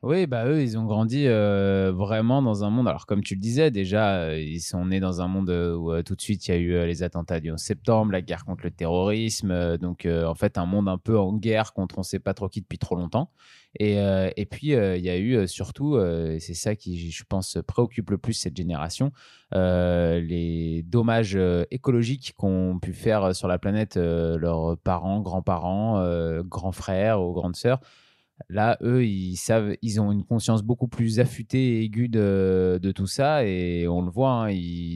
Oui, 0.02 0.26
bah 0.28 0.46
eux, 0.46 0.62
ils 0.62 0.78
ont 0.78 0.84
grandi 0.84 1.24
euh, 1.26 1.92
vraiment 1.92 2.40
dans 2.40 2.62
un 2.62 2.70
monde. 2.70 2.86
Alors, 2.86 3.04
comme 3.04 3.20
tu 3.20 3.34
le 3.34 3.40
disais, 3.40 3.72
déjà, 3.72 4.20
euh, 4.20 4.40
ils 4.40 4.60
sont 4.60 4.86
nés 4.86 5.00
dans 5.00 5.20
un 5.20 5.26
monde 5.26 5.50
où 5.50 5.90
tout 6.04 6.14
de 6.14 6.20
suite 6.20 6.46
il 6.46 6.50
y 6.52 6.54
a 6.54 6.58
eu 6.58 6.86
les 6.86 7.02
attentats 7.02 7.40
du 7.40 7.50
11 7.50 7.58
septembre, 7.58 8.12
la 8.12 8.22
guerre 8.22 8.44
contre 8.44 8.62
le 8.62 8.70
terrorisme. 8.70 9.76
donc, 9.78 10.06
en 10.06 10.34
fait, 10.34 10.56
un 10.56 10.66
monde 10.66 10.88
un 10.88 10.98
peu 10.98 11.18
en 11.18 11.32
guerre 11.34 11.72
contre 11.72 11.98
on 11.98 12.02
ne 12.02 12.06
sait 12.06 12.20
pas 12.20 12.32
trop 12.32 12.48
qui 12.48 12.60
depuis 12.60 12.78
trop 12.78 12.94
longtemps. 12.94 13.32
Et, 13.76 14.00
euh, 14.00 14.30
et 14.36 14.46
puis, 14.46 14.74
euh, 14.74 14.96
il 14.96 15.04
y 15.04 15.10
a 15.10 15.16
eu 15.16 15.36
euh, 15.36 15.46
surtout, 15.46 15.98
et 15.98 16.38
c'est 16.40 16.54
ça 16.54 16.74
qui, 16.74 17.10
je 17.10 17.24
pense, 17.24 17.58
préoccupe 17.66 18.10
le 18.10 18.18
plus 18.18 18.32
cette 18.32 18.56
génération, 18.56 19.12
les 19.52 20.82
dommages 20.86 21.38
écologiques 21.70 22.34
qu'ont 22.36 22.78
pu 22.80 22.92
faire 22.92 23.34
sur 23.34 23.48
la 23.48 23.58
planète 23.58 23.96
leurs 23.96 24.76
parents, 24.78 25.20
grands-parents, 25.20 26.42
grands 26.42 26.72
frères 26.72 27.22
ou 27.22 27.32
grandes 27.32 27.56
sœurs. 27.56 27.80
Là, 28.48 28.78
eux, 28.82 29.04
ils 29.04 29.36
savent, 29.36 29.74
ils 29.82 30.00
ont 30.00 30.12
une 30.12 30.24
conscience 30.24 30.62
beaucoup 30.62 30.86
plus 30.86 31.18
affûtée 31.18 31.80
et 31.80 31.84
aiguë 31.84 32.08
de, 32.08 32.92
tout 32.94 33.08
ça. 33.08 33.44
Et 33.44 33.88
on 33.88 34.02
le 34.02 34.10
voit 34.10 34.46
hein, 34.46 34.54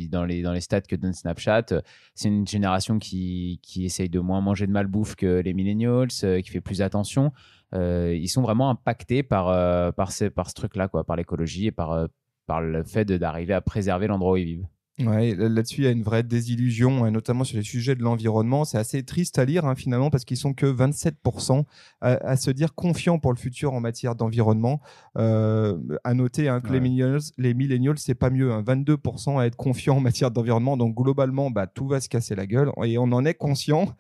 dans, 0.09 0.25
les, 0.25 0.43
dans 0.43 0.53
les 0.53 0.61
stats 0.61 0.83
que 0.83 0.95
donne 0.95 1.13
Snapchat. 1.13 1.67
C'est 2.15 2.29
une 2.29 2.47
génération 2.47 2.99
qui, 2.99 3.59
qui 3.63 3.85
essaye 3.85 4.09
de 4.09 4.21
moins 4.21 4.41
manger 4.41 4.67
de 4.67 4.73
malbouffe 4.73 5.17
que 5.17 5.41
les 5.41 5.55
millennials, 5.55 6.09
qui 6.09 6.51
fait 6.51 6.61
plus 6.61 6.83
attention. 6.83 7.33
Euh, 7.75 8.15
ils 8.15 8.29
sont 8.29 8.43
vraiment 8.43 8.71
impactés 8.71 9.23
par, 9.23 9.49
euh, 9.49 9.93
par, 9.93 10.13
ce, 10.13 10.27
par 10.27 10.49
ce 10.49 10.55
truc-là, 10.55 10.89
quoi, 10.89 11.05
par 11.05 11.17
l'écologie 11.17 11.67
et 11.67 11.73
par, 11.73 12.09
par 12.47 12.61
le 12.61 12.85
fait 12.85 13.05
d'arriver 13.05 13.55
à 13.55 13.61
préserver 13.61 14.07
l'endroit 14.07 14.33
où 14.33 14.37
ils 14.37 14.45
vivent. 14.45 14.67
Ouais, 14.99 15.35
là-dessus, 15.35 15.81
il 15.81 15.85
y 15.85 15.87
a 15.87 15.91
une 15.91 16.03
vraie 16.03 16.23
désillusion, 16.23 17.05
hein, 17.05 17.11
notamment 17.11 17.45
sur 17.45 17.57
les 17.57 17.63
sujets 17.63 17.95
de 17.95 18.03
l'environnement. 18.03 18.67
C'est 18.67 18.77
assez 18.77 19.03
triste 19.03 19.39
à 19.39 19.47
lire, 19.47 19.65
hein, 19.65 19.75
finalement, 19.75 20.11
parce 20.11 20.27
qu'ils 20.27 20.37
sont 20.37 20.53
que 20.53 20.67
27% 20.67 21.65
à, 22.03 22.37
se 22.37 22.51
dire 22.51 22.75
confiants 22.75 23.19
pour 23.19 23.33
le 23.33 23.39
futur 23.39 23.73
en 23.73 23.81
matière 23.81 24.15
d'environnement. 24.15 24.83
Euh, 25.17 25.79
à 26.05 26.13
noter 26.13 26.49
hein, 26.49 26.61
que 26.61 26.73
les 26.73 26.81
millennials, 26.81 27.21
les 27.39 27.55
millennials, 27.55 27.99
c'est 27.99 28.15
pas 28.15 28.29
mieux. 28.29 28.51
22% 28.51 29.41
à 29.41 29.47
être 29.47 29.57
confiants 29.57 29.97
en 29.97 30.01
matière 30.01 30.31
d'environnement. 30.31 30.77
Donc, 30.77 30.95
globalement, 30.95 31.51
bah, 31.51 31.67
tout 31.67 31.89
va 31.89 32.01
se 32.01 32.11
casser 32.11 32.35
la 32.35 32.47
gueule 32.47 32.71
et 32.85 32.99
on 32.99 33.05
en 33.13 33.25
est 33.25 33.35
conscient. 33.35 33.95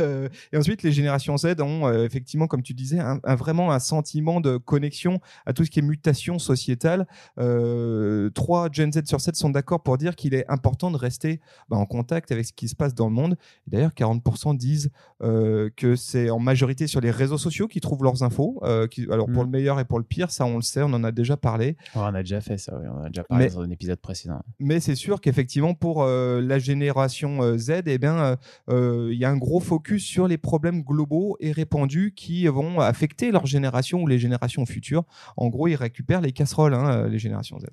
Euh, 0.00 0.28
et 0.52 0.56
ensuite, 0.56 0.82
les 0.82 0.92
générations 0.92 1.36
Z 1.36 1.60
ont, 1.60 1.86
euh, 1.86 2.04
effectivement, 2.04 2.46
comme 2.46 2.62
tu 2.62 2.74
disais, 2.74 2.98
un, 2.98 3.18
vraiment 3.34 3.72
un 3.72 3.78
sentiment 3.78 4.40
de 4.40 4.56
connexion 4.56 5.20
à 5.46 5.52
tout 5.52 5.64
ce 5.64 5.70
qui 5.70 5.78
est 5.78 5.82
mutation 5.82 6.38
sociétale. 6.38 7.06
Euh, 7.38 8.30
3 8.30 8.68
Gen 8.72 8.92
Z 8.92 9.04
sur 9.06 9.20
7 9.20 9.36
sont 9.36 9.50
d'accord 9.50 9.82
pour 9.82 9.98
dire 9.98 10.16
qu'il 10.16 10.33
est 10.34 10.44
important 10.48 10.90
de 10.90 10.96
rester 10.96 11.40
bah, 11.68 11.76
en 11.76 11.86
contact 11.86 12.32
avec 12.32 12.46
ce 12.46 12.52
qui 12.52 12.68
se 12.68 12.74
passe 12.74 12.94
dans 12.94 13.06
le 13.06 13.12
monde. 13.12 13.36
D'ailleurs, 13.66 13.92
40% 13.92 14.56
disent 14.56 14.90
euh, 15.22 15.70
que 15.76 15.96
c'est 15.96 16.30
en 16.30 16.38
majorité 16.38 16.86
sur 16.86 17.00
les 17.00 17.10
réseaux 17.10 17.38
sociaux 17.38 17.68
qu'ils 17.68 17.80
trouvent 17.80 18.02
leurs 18.02 18.22
infos. 18.22 18.60
Euh, 18.64 18.86
alors, 19.10 19.26
pour 19.26 19.42
mm. 19.42 19.46
le 19.46 19.50
meilleur 19.50 19.80
et 19.80 19.84
pour 19.84 19.98
le 19.98 20.04
pire, 20.04 20.30
ça, 20.30 20.44
on 20.44 20.56
le 20.56 20.62
sait, 20.62 20.82
on 20.82 20.92
en 20.92 21.04
a 21.04 21.12
déjà 21.12 21.36
parlé. 21.36 21.76
on 21.94 22.02
a 22.02 22.22
déjà 22.22 22.40
fait 22.40 22.58
ça, 22.58 22.76
oui. 22.78 22.86
on 22.88 23.04
a 23.04 23.08
déjà 23.08 23.24
parlé 23.24 23.48
dans 23.48 23.60
un 23.60 23.70
épisode 23.70 23.98
précédent. 24.00 24.40
Mais 24.58 24.80
c'est 24.80 24.94
sûr 24.94 25.20
qu'effectivement, 25.20 25.74
pour 25.74 26.02
euh, 26.02 26.40
la 26.40 26.58
génération 26.58 27.56
Z, 27.56 27.82
eh 27.86 27.98
bien, 27.98 28.36
il 28.68 29.16
y 29.16 29.24
a 29.24 29.30
un 29.30 29.36
gros 29.36 29.60
focus 29.60 30.04
sur 30.04 30.28
les 30.28 30.38
problèmes 30.38 30.82
globaux 30.82 31.36
et 31.40 31.52
répandus 31.52 32.12
qui 32.14 32.46
vont 32.46 32.80
affecter 32.80 33.30
leur 33.30 33.46
génération 33.46 34.02
ou 34.02 34.06
les 34.06 34.18
générations 34.18 34.66
futures. 34.66 35.04
En 35.36 35.48
gros, 35.48 35.68
ils 35.68 35.76
récupèrent 35.76 36.20
les 36.20 36.32
casseroles, 36.32 36.74
hein, 36.74 37.08
les 37.08 37.18
générations 37.18 37.58
Z. 37.58 37.66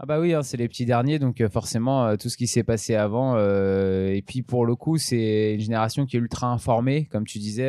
Ah 0.00 0.06
bah 0.06 0.18
oui, 0.18 0.34
hein, 0.34 0.42
c'est 0.42 0.56
les 0.56 0.66
petits 0.66 0.86
derniers, 0.86 1.20
donc 1.20 1.40
euh, 1.40 1.48
forcément 1.48 2.04
euh, 2.04 2.16
tout 2.16 2.28
ce 2.28 2.36
qui 2.36 2.48
s'est 2.48 2.64
passé 2.64 2.96
avant. 2.96 3.34
Euh, 3.36 4.08
et 4.12 4.22
puis 4.22 4.42
pour 4.42 4.66
le 4.66 4.74
coup, 4.74 4.98
c'est 4.98 5.54
une 5.54 5.60
génération 5.60 6.04
qui 6.04 6.16
est 6.16 6.20
ultra 6.20 6.48
informée, 6.48 7.06
comme 7.06 7.24
tu 7.24 7.38
disais, 7.38 7.64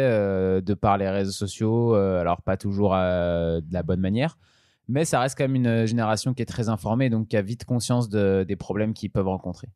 de 0.61 0.73
par 0.73 0.97
les 0.97 1.07
réseaux 1.07 1.31
sociaux. 1.31 1.93
alors 1.93 2.41
pas 2.41 2.57
toujours 2.57 2.91
de 2.93 3.73
la 3.73 3.83
bonne 3.83 3.99
manière, 3.99 4.37
mais 4.87 5.05
ça 5.05 5.19
reste 5.19 5.37
quand 5.37 5.43
même 5.43 5.55
une 5.55 5.85
génération 5.85 6.33
qui 6.33 6.41
est 6.41 6.47
très 6.47 6.67
informée, 6.69 7.09
donc 7.11 7.27
qui 7.27 7.37
a 7.37 7.41
vite 7.43 7.65
conscience 7.65 8.09
des 8.09 8.55
problèmes 8.55 8.93
qu'ils 8.93 9.11
peuvent 9.11 9.27
rencontrer. 9.27 9.67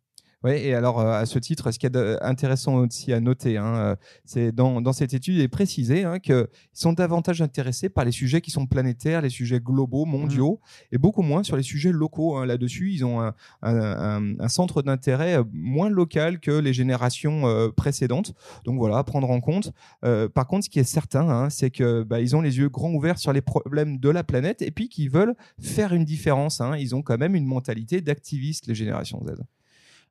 Oui, 0.43 0.51
et 0.51 0.73
alors 0.73 1.01
euh, 1.01 1.11
à 1.11 1.25
ce 1.25 1.37
titre, 1.37 1.69
ce 1.71 1.77
qui 1.77 1.85
est 1.85 1.97
intéressant 2.21 2.75
aussi 2.75 3.11
à 3.11 3.19
noter, 3.19 3.57
hein, 3.57 3.75
euh, 3.75 3.95
c'est 4.23 4.53
dans, 4.53 4.79
dans, 4.79 4.93
cette 4.93 5.13
étude, 5.13 5.35
il 5.35 5.41
est 5.41 5.49
précisé 5.49 6.05
hein, 6.05 6.19
qu'ils 6.19 6.47
sont 6.71 6.93
davantage 6.93 7.41
intéressés 7.41 7.89
par 7.89 8.05
les 8.05 8.11
sujets 8.11 8.39
qui 8.39 8.49
sont 8.49 8.65
planétaires, 8.65 9.21
les 9.21 9.29
sujets 9.29 9.59
globaux, 9.59 10.05
mondiaux, 10.05 10.61
mmh. 10.61 10.95
et 10.95 10.97
beaucoup 10.97 11.23
moins 11.23 11.43
sur 11.43 11.57
les 11.57 11.63
sujets 11.63 11.91
locaux. 11.91 12.37
Hein. 12.37 12.45
Là-dessus, 12.45 12.93
ils 12.93 13.03
ont 13.03 13.19
un, 13.19 13.33
un, 13.63 14.39
un, 14.39 14.47
centre 14.47 14.81
d'intérêt 14.81 15.39
euh, 15.39 15.43
moins 15.51 15.89
local 15.89 16.39
que 16.39 16.51
les 16.51 16.71
générations 16.71 17.43
précédentes. 17.75 18.33
Donc 18.63 18.77
voilà, 18.77 18.99
à 18.99 19.03
prendre 19.03 19.29
en 19.29 19.41
compte. 19.41 19.73
Euh, 20.05 20.29
par 20.29 20.47
contre, 20.47 20.65
ce 20.65 20.69
qui 20.69 20.79
est 20.79 20.83
certain, 20.83 21.27
hein, 21.29 21.49
c'est 21.49 21.69
que 21.69 22.03
bah, 22.03 22.21
ils 22.21 22.35
ont 22.37 22.41
les 22.41 22.59
yeux 22.59 22.69
grands 22.69 22.93
ouverts 22.93 23.19
sur 23.19 23.33
les 23.33 23.41
problèmes 23.41 23.97
de 23.97 24.09
la 24.09 24.23
planète 24.23 24.61
et 24.61 24.71
puis 24.71 24.87
qu'ils 24.87 25.09
veulent 25.09 25.35
faire 25.59 25.93
une 25.93 26.05
différence. 26.05 26.61
Ils 26.77 26.95
ont 26.95 27.01
quand 27.01 27.17
même 27.17 27.35
une 27.35 27.45
mentalité 27.45 27.99
d'activistes, 27.99 28.67
les 28.67 28.75
générations 28.75 29.21
Z. 29.27 29.41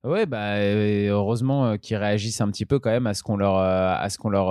Ouais, 0.05 0.27
bah, 0.27 0.61
heureusement 0.61 1.67
euh, 1.67 1.77
qu'ils 1.77 1.97
réagissent 1.97 2.41
un 2.41 2.49
petit 2.53 2.65
peu 2.67 2.79
quand 2.79 2.91
même 2.91 3.09
à 3.09 3.15
ce 3.15 3.25
qu'on 3.25 3.37
leur, 3.37 3.59
euh, 3.59 3.97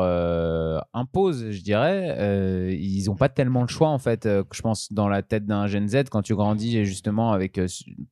euh, 0.03 0.79
impose, 0.93 1.51
je 1.51 1.61
dirais. 1.61 2.75
ils 2.77 3.05
n'ont 3.05 3.15
pas 3.15 3.29
tellement 3.29 3.61
le 3.61 3.69
choix, 3.69 3.87
en 3.87 3.97
fait, 3.97 4.27
je 4.27 4.61
pense, 4.61 4.91
dans 4.91 5.07
la 5.07 5.21
tête 5.21 5.45
d'un 5.45 5.65
Gen 5.65 5.87
Z, 5.87 6.09
quand 6.11 6.21
tu 6.21 6.35
grandis 6.35 6.83
justement 6.83 7.31
avec, 7.31 7.61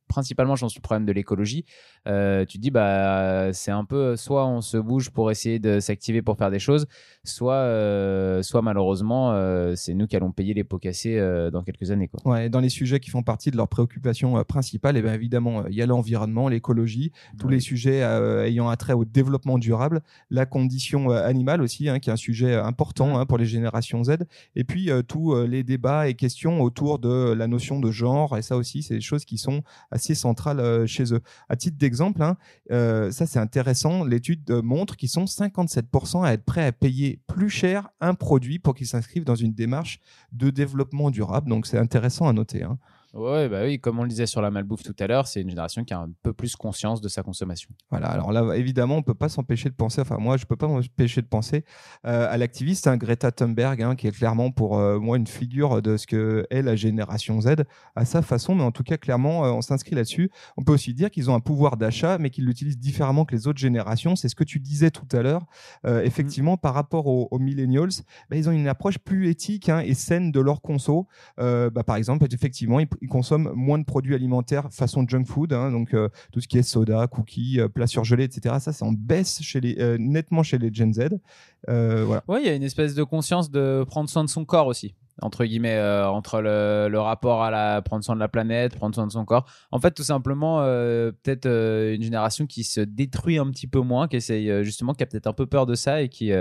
principalement, 0.08 0.56
je 0.56 0.62
pense, 0.62 0.76
le 0.76 0.80
problème 0.80 1.04
de 1.04 1.12
l'écologie. 1.12 1.64
tu 2.06 2.10
te 2.10 2.58
dis, 2.58 2.70
bah, 2.70 3.52
c'est 3.52 3.70
un 3.70 3.84
peu, 3.84 4.16
soit 4.16 4.46
on 4.46 4.62
se 4.62 4.78
bouge 4.78 5.10
pour 5.10 5.30
essayer 5.30 5.58
de 5.58 5.78
s'activer 5.78 6.22
pour 6.22 6.38
faire 6.38 6.50
des 6.50 6.58
choses, 6.58 6.86
soit, 7.28 8.42
soit 8.42 8.62
malheureusement, 8.62 9.34
c'est 9.76 9.94
nous 9.94 10.06
qui 10.06 10.16
allons 10.16 10.32
payer 10.32 10.54
les 10.54 10.64
pots 10.64 10.78
cassés 10.78 11.20
dans 11.52 11.62
quelques 11.62 11.90
années. 11.90 12.08
Quoi. 12.08 12.20
Ouais, 12.24 12.48
dans 12.48 12.60
les 12.60 12.68
sujets 12.68 13.00
qui 13.00 13.10
font 13.10 13.22
partie 13.22 13.50
de 13.50 13.56
leurs 13.56 13.68
préoccupations 13.68 14.42
principales, 14.44 14.96
et 14.96 15.00
eh 15.00 15.02
bien 15.02 15.14
évidemment, 15.14 15.66
il 15.66 15.74
y 15.74 15.82
a 15.82 15.86
l'environnement, 15.86 16.48
l'écologie 16.48 17.12
tous 17.38 17.48
les 17.48 17.60
sujets 17.60 18.02
euh, 18.02 18.46
ayant 18.46 18.68
attrait 18.68 18.92
au 18.92 19.04
développement 19.04 19.58
durable, 19.58 20.02
la 20.30 20.46
condition 20.46 21.10
euh, 21.10 21.26
animale 21.26 21.62
aussi, 21.62 21.88
hein, 21.88 21.98
qui 21.98 22.10
est 22.10 22.12
un 22.12 22.16
sujet 22.16 22.54
important 22.54 23.18
hein, 23.18 23.26
pour 23.26 23.38
les 23.38 23.46
générations 23.46 24.04
Z, 24.04 24.18
et 24.54 24.64
puis 24.64 24.90
euh, 24.90 25.02
tous 25.02 25.34
les 25.42 25.62
débats 25.62 26.08
et 26.08 26.14
questions 26.14 26.60
autour 26.62 26.98
de 26.98 27.32
la 27.32 27.46
notion 27.46 27.80
de 27.80 27.90
genre, 27.90 28.36
et 28.36 28.42
ça 28.42 28.56
aussi, 28.56 28.82
c'est 28.82 28.94
des 28.94 29.00
choses 29.00 29.24
qui 29.24 29.38
sont 29.38 29.62
assez 29.90 30.14
centrales 30.14 30.86
chez 30.86 31.12
eux. 31.12 31.20
À 31.48 31.56
titre 31.56 31.76
d'exemple, 31.78 32.22
hein, 32.22 32.36
ça 32.68 33.26
c'est 33.26 33.38
intéressant, 33.38 34.04
l'étude 34.04 34.50
montre 34.50 34.96
qu'ils 34.96 35.08
sont 35.08 35.24
57% 35.24 36.24
à 36.24 36.32
être 36.32 36.44
prêts 36.44 36.66
à 36.66 36.72
payer 36.72 37.15
plus 37.26 37.50
cher 37.50 37.88
un 38.00 38.14
produit 38.14 38.58
pour 38.58 38.74
qu'ils 38.74 38.86
s'inscrivent 38.86 39.24
dans 39.24 39.34
une 39.34 39.52
démarche 39.52 40.00
de 40.32 40.50
développement 40.50 41.10
durable, 41.10 41.48
donc 41.48 41.66
c'est 41.66 41.78
intéressant 41.78 42.28
à 42.28 42.32
noter. 42.32 42.62
Hein. 42.62 42.78
Ouais, 43.16 43.48
bah 43.48 43.62
oui, 43.64 43.80
comme 43.80 43.98
on 43.98 44.02
le 44.02 44.10
disait 44.10 44.26
sur 44.26 44.42
la 44.42 44.50
malbouffe 44.50 44.82
tout 44.82 44.94
à 44.98 45.06
l'heure, 45.06 45.26
c'est 45.26 45.40
une 45.40 45.48
génération 45.48 45.84
qui 45.84 45.94
a 45.94 46.00
un 46.00 46.10
peu 46.22 46.34
plus 46.34 46.54
conscience 46.54 47.00
de 47.00 47.08
sa 47.08 47.22
consommation. 47.22 47.70
Voilà, 47.90 48.08
alors 48.08 48.30
là, 48.30 48.54
évidemment, 48.56 48.96
on 48.96 49.02
peut 49.02 49.14
pas 49.14 49.30
s'empêcher 49.30 49.70
de 49.70 49.74
penser, 49.74 50.02
enfin 50.02 50.18
moi, 50.18 50.36
je 50.36 50.44
peux 50.44 50.56
pas 50.56 50.68
m'empêcher 50.68 51.22
de 51.22 51.26
penser 51.26 51.64
euh, 52.06 52.26
à 52.30 52.36
l'activiste 52.36 52.86
hein, 52.86 52.98
Greta 52.98 53.32
Thunberg, 53.32 53.80
hein, 53.80 53.96
qui 53.96 54.06
est 54.06 54.12
clairement 54.12 54.50
pour 54.50 54.78
euh, 54.78 54.98
moi 54.98 55.16
une 55.16 55.26
figure 55.26 55.80
de 55.80 55.96
ce 55.96 56.06
que 56.06 56.46
est 56.50 56.60
la 56.60 56.76
génération 56.76 57.40
Z, 57.40 57.54
à 57.94 58.04
sa 58.04 58.20
façon, 58.20 58.54
mais 58.54 58.64
en 58.64 58.72
tout 58.72 58.82
cas, 58.82 58.98
clairement, 58.98 59.46
euh, 59.46 59.50
on 59.52 59.62
s'inscrit 59.62 59.94
là-dessus. 59.94 60.30
On 60.58 60.62
peut 60.62 60.74
aussi 60.74 60.92
dire 60.92 61.10
qu'ils 61.10 61.30
ont 61.30 61.34
un 61.34 61.40
pouvoir 61.40 61.78
d'achat, 61.78 62.18
mais 62.18 62.28
qu'ils 62.28 62.44
l'utilisent 62.44 62.78
différemment 62.78 63.24
que 63.24 63.34
les 63.34 63.46
autres 63.46 63.58
générations. 63.58 64.14
C'est 64.14 64.28
ce 64.28 64.34
que 64.34 64.44
tu 64.44 64.60
disais 64.60 64.90
tout 64.90 65.08
à 65.16 65.22
l'heure. 65.22 65.46
effectivement, 65.84 66.58
par 66.58 66.74
rapport 66.74 67.06
aux, 67.06 67.38
millennials, 67.38 67.88
bah, 68.28 68.36
ils 68.36 68.48
ont 68.48 68.52
une 68.52 68.68
approche 68.68 68.98
plus 68.98 69.28
éthique 69.30 69.68
hein, 69.70 69.80
et 69.80 69.94
saine 69.94 70.32
de 70.32 70.40
leur 70.40 70.60
conso. 70.60 71.06
Bah, 71.38 71.70
par 71.86 71.96
exemple, 71.96 72.26
effectivement, 72.30 72.80
ils 72.80 73.05
ils 73.06 73.08
consomment 73.08 73.52
moins 73.54 73.78
de 73.78 73.84
produits 73.84 74.14
alimentaires 74.14 74.68
façon 74.70 75.06
junk 75.06 75.24
food, 75.24 75.52
hein, 75.52 75.70
donc 75.70 75.94
euh, 75.94 76.08
tout 76.32 76.40
ce 76.40 76.48
qui 76.48 76.58
est 76.58 76.62
soda, 76.62 77.06
cookies, 77.06 77.60
euh, 77.60 77.68
plats 77.68 77.86
surgelés, 77.86 78.24
etc. 78.24 78.56
Ça, 78.58 78.72
c'est 78.72 78.84
en 78.84 78.92
baisse 78.92 79.40
chez 79.42 79.60
les, 79.60 79.76
euh, 79.78 79.96
nettement 79.98 80.42
chez 80.42 80.58
les 80.58 80.72
Gen 80.72 80.92
Z. 80.92 81.20
voilà. 81.66 82.22
Oui, 82.28 82.40
il 82.42 82.46
y 82.46 82.50
a 82.50 82.54
une 82.54 82.62
espèce 82.62 82.94
de 82.94 83.04
conscience 83.04 83.50
de 83.50 83.84
prendre 83.86 84.10
soin 84.10 84.24
de 84.24 84.28
son 84.28 84.44
corps 84.44 84.66
aussi 84.66 84.94
entre 85.22 85.46
guillemets 85.46 85.80
entre 85.80 86.42
le, 86.42 86.98
rapport 86.98 87.42
à 87.42 87.50
la 87.50 87.80
prendre 87.80 88.04
soin 88.04 88.14
de 88.14 88.20
la 88.20 88.28
planète 88.28 88.76
prendre 88.76 88.94
soin 88.94 89.06
de 89.06 89.12
son 89.12 89.24
corps 89.24 89.46
en 89.72 89.80
fait 89.80 89.92
tout 89.92 90.02
simplement 90.02 90.58
peut-être 90.58 91.46
une 91.46 92.02
génération 92.02 92.46
qui 92.46 92.64
se 92.64 92.82
détruit 92.82 93.38
un 93.38 93.50
petit 93.50 93.66
peu 93.66 93.80
moins 93.80 94.08
qui 94.08 94.16
essaye 94.16 94.62
justement 94.62 94.92
qui 94.92 95.04
a 95.04 95.06
peut-être 95.06 95.26
un 95.26 95.32
peu 95.32 95.46
peur 95.46 95.64
de 95.64 95.74
ça 95.74 96.02
et 96.02 96.10
qui 96.10 96.32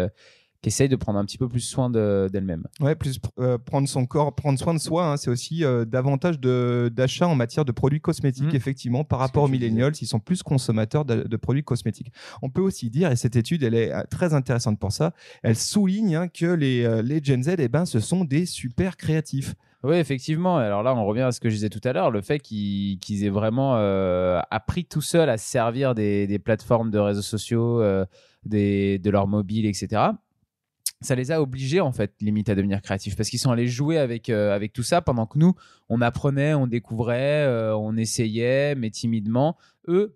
qui 0.65 0.69
essaye 0.69 0.89
de 0.89 0.95
prendre 0.95 1.19
un 1.19 1.25
petit 1.25 1.38
peu 1.38 1.48
plus 1.48 1.60
soin 1.60 1.91
d'elle-même. 1.91 2.63
ouais, 2.79 2.95
plus 2.95 3.19
euh, 3.38 3.60
prendre 3.60 3.88
son 3.88 4.07
corps, 4.07 4.34
prendre 4.34 4.57
soin 4.57 4.74
de 4.74 4.79
soi, 4.79 5.05
hein, 5.05 5.15
c'est 5.15 5.29
aussi 5.29 5.63
euh, 5.63 5.86
davantage 5.86 6.39
d'achat 6.39 7.27
en 7.27 7.36
matière 7.36 7.65
de 7.65 7.72
produits 7.72 8.01
cosmétiques, 8.01 8.51
mmh. 8.51 8.55
effectivement, 8.55 9.03
par 9.03 9.19
rapport 9.19 9.43
aux 9.43 9.48
millennials, 9.48 9.93
ils 10.01 10.07
sont 10.07 10.19
plus 10.19 10.41
consommateurs 10.41 11.05
de, 11.05 11.38
produits 11.38 11.63
cosmétiques. 11.63 12.12
On 12.41 12.50
peut 12.50 12.63
aussi 12.63 12.89
dire, 12.89 13.12
et 13.12 13.15
cette 13.15 13.36
étude, 13.36 13.62
elle 13.62 13.75
est 13.75 13.93
euh, 13.93 14.01
très 14.10 14.34
intéressante 14.34 14.79
pour 14.79 14.91
ça, 14.91 15.13
elle 15.43 15.55
souligne 15.55 16.15
hein, 16.15 16.27
que 16.29 16.48
les, 16.48 17.03
les 17.03 17.24
Gen 17.24 17.43
Z, 17.43 17.57
eh 17.60 17.67
ben, 17.67 17.86
ce 17.86 18.00
sont 18.00 18.25
des 18.25 18.48
super 18.48 18.98
créatifs. 18.98 19.53
Oui, 19.84 19.98
effectivement. 19.98 20.57
Alors 20.57 20.81
là, 20.81 20.95
on 20.95 21.05
revient 21.05 21.22
à 21.22 21.31
ce 21.31 21.39
que 21.39 21.50
je 21.50 21.53
disais 21.53 21.69
tout 21.69 21.81
à 21.84 21.93
l'heure, 21.93 22.10
le 22.10 22.22
fait 22.22 22.39
qu'ils 22.39 23.24
aient 23.24 23.29
vraiment 23.29 23.75
appris 24.50 24.84
tout 24.86 25.01
seuls 25.01 25.29
à 25.29 25.38
servir 25.38 25.93
des, 25.93 26.25
des 26.25 26.39
plateformes 26.39 26.89
de 26.89 26.98
réseaux 26.98 27.22
sociaux, 27.22 27.84
des, 28.45 28.98
de 28.98 29.10
leur 29.12 29.27
mobile, 29.27 29.67
etc 29.67 30.07
ça 31.01 31.15
les 31.15 31.31
a 31.31 31.41
obligés 31.41 31.81
en 31.81 31.91
fait 31.91 32.13
limite 32.21 32.49
à 32.49 32.55
devenir 32.55 32.81
créatifs 32.81 33.15
parce 33.15 33.29
qu'ils 33.29 33.39
sont 33.39 33.51
allés 33.51 33.67
jouer 33.67 33.97
avec 33.97 34.29
euh, 34.29 34.55
avec 34.55 34.73
tout 34.73 34.83
ça 34.83 35.01
pendant 35.01 35.25
que 35.25 35.37
nous 35.37 35.55
on 35.89 36.01
apprenait, 36.01 36.53
on 36.53 36.67
découvrait, 36.67 37.45
euh, 37.45 37.75
on 37.75 37.97
essayait 37.97 38.75
mais 38.75 38.89
timidement. 38.89 39.57
Eux 39.87 40.15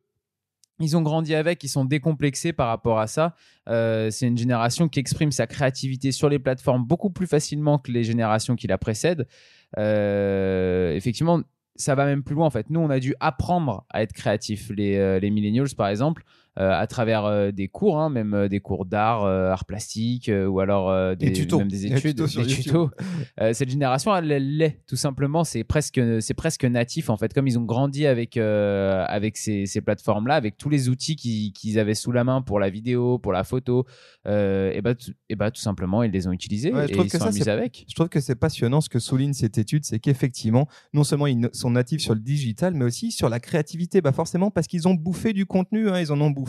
ils 0.82 0.96
ont 0.96 1.02
grandi 1.02 1.36
avec, 1.36 1.62
ils 1.66 1.70
sont 1.70 1.84
décomplexés 1.84 2.54
par 2.54 2.70
rapport 2.70 3.00
à 3.00 3.08
ça. 3.08 3.36
Euh, 3.68 4.10
c'est 4.12 4.28
une 4.28 4.38
génération 4.38 4.88
qui 4.88 5.00
exprime 5.00 5.32
sa 5.32 5.46
créativité 5.46 6.14
sur 6.14 6.30
les 6.30 6.40
plateformes 6.40 6.86
beaucoup 6.86 7.10
plus 7.10 7.28
facilement 7.28 7.80
que 7.80 7.92
les 7.92 8.06
générations 8.06 8.56
qui 8.56 8.68
la 8.68 8.78
précèdent. 8.78 9.28
effectivement, 9.76 11.42
ça 11.76 11.96
va 11.96 12.06
même 12.06 12.24
plus 12.24 12.36
loin 12.36 12.48
en 12.48 12.50
fait. 12.50 12.70
Nous, 12.70 12.80
on 12.80 12.90
a 12.90 13.02
dû 13.02 13.14
apprendre 13.20 13.86
à 13.90 14.04
être 14.04 14.14
créatifs. 14.14 14.72
Les, 14.74 15.20
les 15.20 15.30
millennials, 15.30 15.76
par 15.76 15.90
exemple, 15.90 16.24
à 16.60 16.86
travers 16.88 17.54
des 17.54 17.68
cours, 17.68 18.00
hein, 18.00 18.10
même 18.10 18.48
des 18.48 18.60
cours 18.60 18.86
d'art, 18.86 19.26
art 19.26 19.66
plastique, 19.66 20.30
ou 20.48 20.60
alors 20.60 21.16
des, 21.16 21.32
tutos. 21.32 21.60
même 21.60 21.70
des 21.70 21.86
études, 21.86 22.22
des 22.22 22.46
tutos. 22.48 22.90
cette 23.54 23.70
génération, 23.70 24.16
elle 24.16 24.58
l'est 24.58 24.82
tout 24.88 24.96
simplement. 24.96 25.44
C'est 25.44 25.64
presque, 25.64 26.02
c'est 26.20 26.34
presque 26.34 26.66
natif 26.66 27.10
en 27.10 27.18
fait, 27.18 27.34
comme 27.34 27.48
ils 27.48 27.58
ont 27.58 27.64
grandi 27.64 28.06
avec 28.06 28.38
avec 28.38 29.38
ces, 29.38 29.66
ces 29.66 29.82
plateformes-là, 29.82 30.36
avec 30.36 30.58
tous 30.58 30.70
les 30.70 30.90
outils 30.90 31.16
qu'ils 31.16 31.80
avaient 31.80 31.96
sous 31.96 32.12
la 32.12 32.24
main 32.24 32.42
pour 32.42 32.60
la 32.60 32.70
vidéo, 32.70 33.20
pour 33.20 33.32
la 33.32 33.44
photo, 33.44 33.86
et 34.26 34.82
bah, 34.84 34.94
et 35.30 35.36
bah 35.36 35.52
tout 35.52 35.62
simplement 35.62 36.04
ils 36.04 36.12
les 36.12 36.28
ont 36.28 36.32
utilisés 36.32 36.70
et 36.70 36.98
ils 36.98 37.10
sont 37.10 37.26
amusés 37.26 37.50
avec. 37.50 37.86
Je 37.88 37.96
trouve 37.96 38.10
que 38.10 38.20
c'est 38.20 38.36
passionnant 38.36 38.82
ce 38.82 38.90
que 38.90 39.00
souligne 39.00 39.34
cette 39.34 39.58
étude, 39.58 39.86
c'est 39.86 40.00
qu'effectivement, 40.00 40.68
non 40.94 41.04
seulement 41.04 41.28
ils 41.28 41.50
sont 41.54 41.72
natifs 41.72 42.02
sur 42.02 42.14
le 42.14 42.20
digital, 42.20 42.74
mais 42.74 42.86
aussi 42.86 43.12
sur 43.12 43.30
la 43.30 43.40
créativité. 43.40 44.02
Bah 44.02 44.12
forcément 44.12 44.52
parce 44.52 44.68
qu'ils 44.68 44.88
ont 44.88 44.94
bouffé 44.94 45.34
du 45.34 45.46
contenu, 45.46 45.90
hein, 45.90 46.00
ils 46.00 46.12
en 46.12 46.20
ont 46.22 46.30
bouffé 46.30 46.49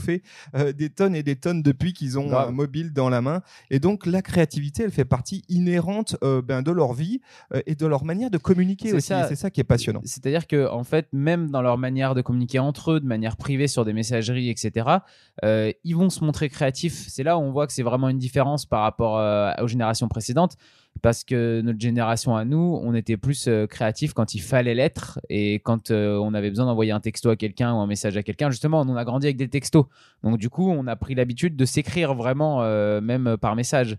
euh, 0.54 0.72
des 0.72 0.90
tonnes 0.90 1.14
et 1.14 1.22
des 1.22 1.36
tonnes 1.36 1.62
depuis 1.62 1.92
qu'ils 1.92 2.18
ont 2.18 2.36
un 2.36 2.50
mobile 2.50 2.92
dans 2.92 3.08
la 3.08 3.20
main. 3.20 3.42
Et 3.70 3.78
donc 3.78 4.06
la 4.06 4.22
créativité, 4.22 4.84
elle 4.84 4.90
fait 4.90 5.04
partie 5.04 5.42
inhérente 5.48 6.16
euh, 6.22 6.42
ben, 6.42 6.62
de 6.62 6.70
leur 6.70 6.92
vie 6.92 7.20
euh, 7.52 7.60
et 7.66 7.74
de 7.74 7.86
leur 7.86 8.04
manière 8.04 8.30
de 8.30 8.38
communiquer 8.38 8.92
aussi. 8.92 9.12
C'est 9.28 9.36
ça 9.36 9.50
qui 9.50 9.60
est 9.60 9.64
passionnant. 9.64 10.00
C'est-à-dire 10.04 10.46
que 10.46 10.68
en 10.68 10.84
fait, 10.84 11.08
même 11.12 11.50
dans 11.50 11.62
leur 11.62 11.78
manière 11.78 12.14
de 12.14 12.22
communiquer 12.22 12.58
entre 12.58 12.92
eux, 12.92 13.00
de 13.00 13.06
manière 13.06 13.36
privée 13.36 13.66
sur 13.66 13.84
des 13.84 13.92
messageries, 13.92 14.50
etc., 14.50 14.98
ils 15.42 15.96
vont 15.96 16.10
se 16.10 16.24
montrer 16.24 16.48
créatifs. 16.48 17.06
C'est 17.08 17.22
là 17.22 17.36
où 17.36 17.40
on 17.40 17.52
voit 17.52 17.66
que 17.66 17.72
c'est 17.72 17.82
vraiment 17.82 18.08
une 18.08 18.18
différence 18.18 18.66
par 18.66 18.82
rapport 18.82 19.20
aux 19.62 19.68
générations 19.68 20.08
précédentes 20.08 20.56
parce 21.02 21.24
que 21.24 21.60
notre 21.62 21.80
génération 21.80 22.36
à 22.36 22.44
nous, 22.44 22.78
on 22.82 22.94
était 22.94 23.16
plus 23.16 23.48
euh, 23.48 23.66
créatif 23.66 24.12
quand 24.12 24.34
il 24.34 24.40
fallait 24.40 24.74
l'être 24.74 25.18
et 25.28 25.54
quand 25.54 25.90
euh, 25.90 26.18
on 26.18 26.34
avait 26.34 26.50
besoin 26.50 26.66
d'envoyer 26.66 26.92
un 26.92 27.00
texto 27.00 27.30
à 27.30 27.36
quelqu'un 27.36 27.72
ou 27.72 27.78
un 27.78 27.86
message 27.86 28.16
à 28.16 28.22
quelqu'un. 28.22 28.50
Justement, 28.50 28.82
on 28.82 28.96
a 28.96 29.04
grandi 29.04 29.26
avec 29.26 29.36
des 29.36 29.48
textos. 29.48 29.86
Donc 30.22 30.38
du 30.38 30.50
coup, 30.50 30.70
on 30.70 30.86
a 30.86 30.96
pris 30.96 31.14
l'habitude 31.14 31.56
de 31.56 31.64
s'écrire 31.64 32.14
vraiment, 32.14 32.62
euh, 32.62 33.00
même 33.00 33.36
par 33.38 33.56
message. 33.56 33.96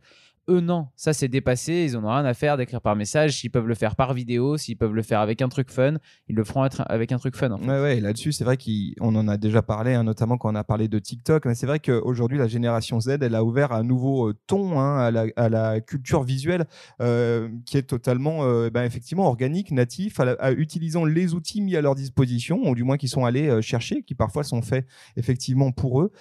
Non, 0.59 0.87
ça 0.95 1.13
c'est 1.13 1.27
dépassé, 1.27 1.87
ils 1.89 1.93
n'en 1.93 2.05
ont 2.05 2.13
rien 2.13 2.25
à 2.25 2.33
faire 2.33 2.57
d'écrire 2.57 2.81
par 2.81 2.95
message. 2.95 3.37
S'ils 3.37 3.51
peuvent 3.51 3.67
le 3.67 3.75
faire 3.75 3.95
par 3.95 4.13
vidéo, 4.13 4.57
s'ils 4.57 4.77
peuvent 4.77 4.93
le 4.93 5.01
faire 5.01 5.19
avec 5.19 5.41
un 5.41 5.49
truc 5.49 5.71
fun, 5.71 5.95
ils 6.27 6.35
le 6.35 6.43
feront 6.43 6.63
avec 6.63 7.11
un 7.11 7.17
truc 7.17 7.35
fun. 7.35 7.51
En. 7.51 7.61
Ouais, 7.61 7.81
ouais, 7.81 7.99
là-dessus, 7.99 8.31
c'est 8.31 8.43
vrai 8.43 8.57
qu'on 8.57 9.15
en 9.15 9.27
a 9.27 9.37
déjà 9.37 9.61
parlé, 9.61 9.93
hein, 9.93 10.03
notamment 10.03 10.37
quand 10.37 10.51
on 10.51 10.55
a 10.55 10.63
parlé 10.63 10.87
de 10.87 10.99
TikTok. 10.99 11.45
Mais 11.45 11.55
c'est 11.55 11.67
vrai 11.67 11.79
qu'aujourd'hui, 11.79 12.37
la 12.37 12.47
génération 12.47 12.99
Z, 12.99 13.17
elle 13.21 13.35
a 13.35 13.43
ouvert 13.43 13.71
un 13.71 13.83
nouveau 13.83 14.29
euh, 14.29 14.33
ton 14.47 14.79
hein, 14.79 15.11
à, 15.35 15.49
la, 15.49 15.81
culture 15.81 16.23
visuelle 16.23 16.65
euh, 17.01 17.49
qui 17.65 17.77
est 17.77 17.83
totalement, 17.83 18.43
euh, 18.43 18.69
ben, 18.69 18.83
effectivement, 18.83 19.27
organique, 19.27 19.71
natif, 19.71 20.19
à, 20.19 20.51
utilisant 20.51 21.05
les 21.05 21.33
outils 21.33 21.61
mis 21.61 21.75
à 21.75 21.81
leur 21.81 21.95
disposition, 21.95 22.59
ou 22.63 22.75
du 22.75 22.83
moins 22.83 22.97
qui 22.97 23.07
sont 23.07 23.25
allés 23.25 23.61
chercher, 23.61 24.03
qui 24.03 24.15
parfois 24.15 24.43
sont 24.43 24.61
faits 24.61 24.85
effectivement 25.15 25.71
pour 25.71 26.01
eux. 26.01 26.11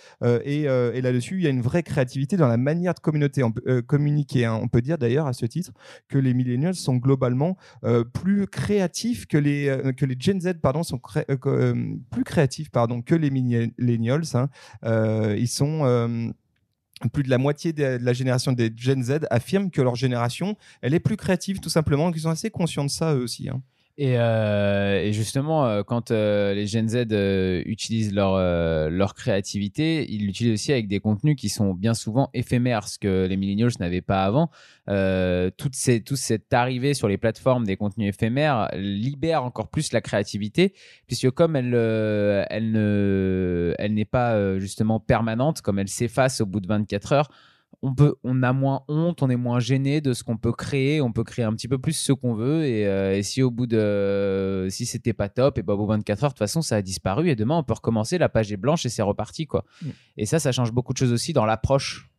et, 0.45 0.63
et 0.63 1.01
là-dessus, 1.01 1.37
il 1.37 1.45
y 1.45 1.47
a 1.47 1.51
une 1.51 1.63
vraie 1.63 1.83
créativité 1.83 2.37
dans 2.37 2.49
la 2.49 2.57
manière 2.57 2.95
de 2.95 3.01
communauté, 3.01 3.43
communiquer 3.87 4.20
Hein. 4.37 4.59
On 4.63 4.69
peut 4.69 4.83
dire 4.83 4.99
d'ailleurs 4.99 5.27
à 5.27 5.33
ce 5.33 5.47
titre 5.47 5.73
que 6.09 6.19
les 6.19 6.35
millennials 6.35 6.75
sont 6.75 6.97
globalement 6.97 7.57
euh, 7.85 8.05
plus 8.05 8.47
créatifs 8.47 9.27
que 9.27 9.39
les, 9.39 9.69
euh, 9.69 9.93
que 9.93 10.05
les 10.05 10.17
Gen 10.19 10.41
Z 10.41 10.55
pardon, 10.63 10.83
sont 10.83 11.01
euh, 11.31 11.75
plus 12.11 12.25
créatifs 12.25 12.71
pardon, 12.71 13.03
que 13.03 13.15
les 13.15 13.31
millennials. 13.31 14.23
Hein. 14.35 14.49
ils 15.37 15.49
sont 15.49 16.33
plus 17.13 17.23
de 17.23 17.31
la 17.31 17.39
moitié 17.39 17.73
de 17.73 17.99
la 18.01 18.13
génération 18.13 18.53
des 18.53 18.71
Gen 18.77 19.03
Z 19.03 19.21
affirment 19.31 19.71
que 19.71 19.81
leur 19.81 19.97
génération, 19.97 20.57
elle 20.83 20.95
est 20.95 21.01
plus 21.01 21.17
créative 21.17 21.61
tout 21.61 21.71
simplement, 21.71 22.13
qu'ils 22.13 22.23
sont 22.23 22.31
assez 22.31 22.51
conscients 22.51 22.85
de 22.85 22.91
ça 22.91 23.15
eux 23.15 23.23
aussi. 23.23 23.49
Hein. 23.49 23.63
Euh, 23.99 25.03
et, 25.03 25.13
justement, 25.13 25.67
euh, 25.67 25.83
quand 25.83 26.11
euh, 26.11 26.55
les 26.55 26.67
Gen 26.67 26.89
Z 26.89 27.07
utilisent 27.67 28.15
leur, 28.15 28.39
leur 28.91 29.15
créativité, 29.15 30.11
ils 30.11 30.27
l'utilisent 30.27 30.55
aussi 30.55 30.73
avec 30.73 30.89
des 30.89 31.01
contenus 31.01 31.37
qui 31.37 31.49
sont 31.49 31.75
bien 31.75 31.95
souvent 31.95 32.31
éphémères, 32.33 32.89
ce 32.89 32.99
que 32.99 33.27
les 33.27 33.37
millennials 33.37 33.73
n'avaient 33.79 34.01
pas 34.01 34.25
avant. 34.25 34.51
toute, 35.57 35.75
cette 35.75 36.53
arrivée 36.53 36.95
sur 36.95 37.09
les 37.09 37.19
plateformes 37.19 37.65
des 37.65 37.77
contenus 37.77 38.09
éphémères 38.09 38.69
libère 38.75 39.45
encore 39.45 39.69
plus 39.69 39.93
la 39.93 40.01
créativité, 40.01 40.75
puisque 41.07 41.31
comme 41.31 41.57
elle, 41.57 41.75
elle 42.51 43.95
n'est 43.95 44.05
pas 44.05 44.59
justement 44.59 45.01
permanente, 45.01 45.61
comme 45.61 45.79
elle 45.79 45.89
s'efface 45.89 46.41
au 46.41 46.47
bout 46.47 46.61
de 46.61 46.69
24 46.69 47.13
heures, 47.13 47.29
on 47.83 47.95
peut, 47.95 48.17
on 48.25 48.43
a 48.43 48.53
moins 48.53 48.85
honte, 48.89 49.23
on 49.23 49.31
est 49.31 49.37
moins 49.37 49.59
gêné 49.59 50.01
de 50.01 50.13
ce 50.13 50.23
qu'on 50.23 50.37
peut 50.37 50.53
créer, 50.53 51.01
on 51.01 51.13
peut 51.13 51.25
créer 51.25 51.45
un 51.45 51.53
petit 51.55 51.69
peu 51.69 51.79
plus 51.79 51.95
ce 51.95 52.13
qu'on 52.13 52.35
veut. 52.35 52.65
Et, 52.65 52.87
euh, 52.87 53.23
si 53.23 53.43
au 53.43 53.51
bout 53.51 53.67
de, 53.67 54.67
si 54.71 54.85
c'était 54.85 55.15
pas 55.15 55.29
top, 55.29 55.59
et 55.59 55.63
bah, 55.63 55.75
au 55.75 55.79
bout 55.79 55.85
de 55.85 55.93
24 55.93 56.25
heures, 56.25 56.31
de 56.31 56.35
toute 56.35 56.39
façon, 56.39 56.61
ça 56.61 56.77
a 56.77 56.83
disparu. 56.83 57.31
Et 57.31 57.37
demain, 57.37 57.57
on 57.57 57.63
peut 57.63 57.73
recommencer, 57.73 58.19
la 58.19 58.29
page 58.29 58.53
est 58.53 58.59
blanche 58.59 58.85
et 58.85 58.91
c'est 58.91 59.03
reparti, 59.03 59.47
quoi. 59.47 59.65
Mm. 59.83 59.89
Et 60.19 60.27
ça, 60.27 60.39
ça 60.39 60.53
change 60.53 60.73
beaucoup 60.73 60.93
de 60.93 60.99
choses 60.99 61.13
aussi 61.13 61.33
dans 61.33 61.47
l'approche 61.47 62.10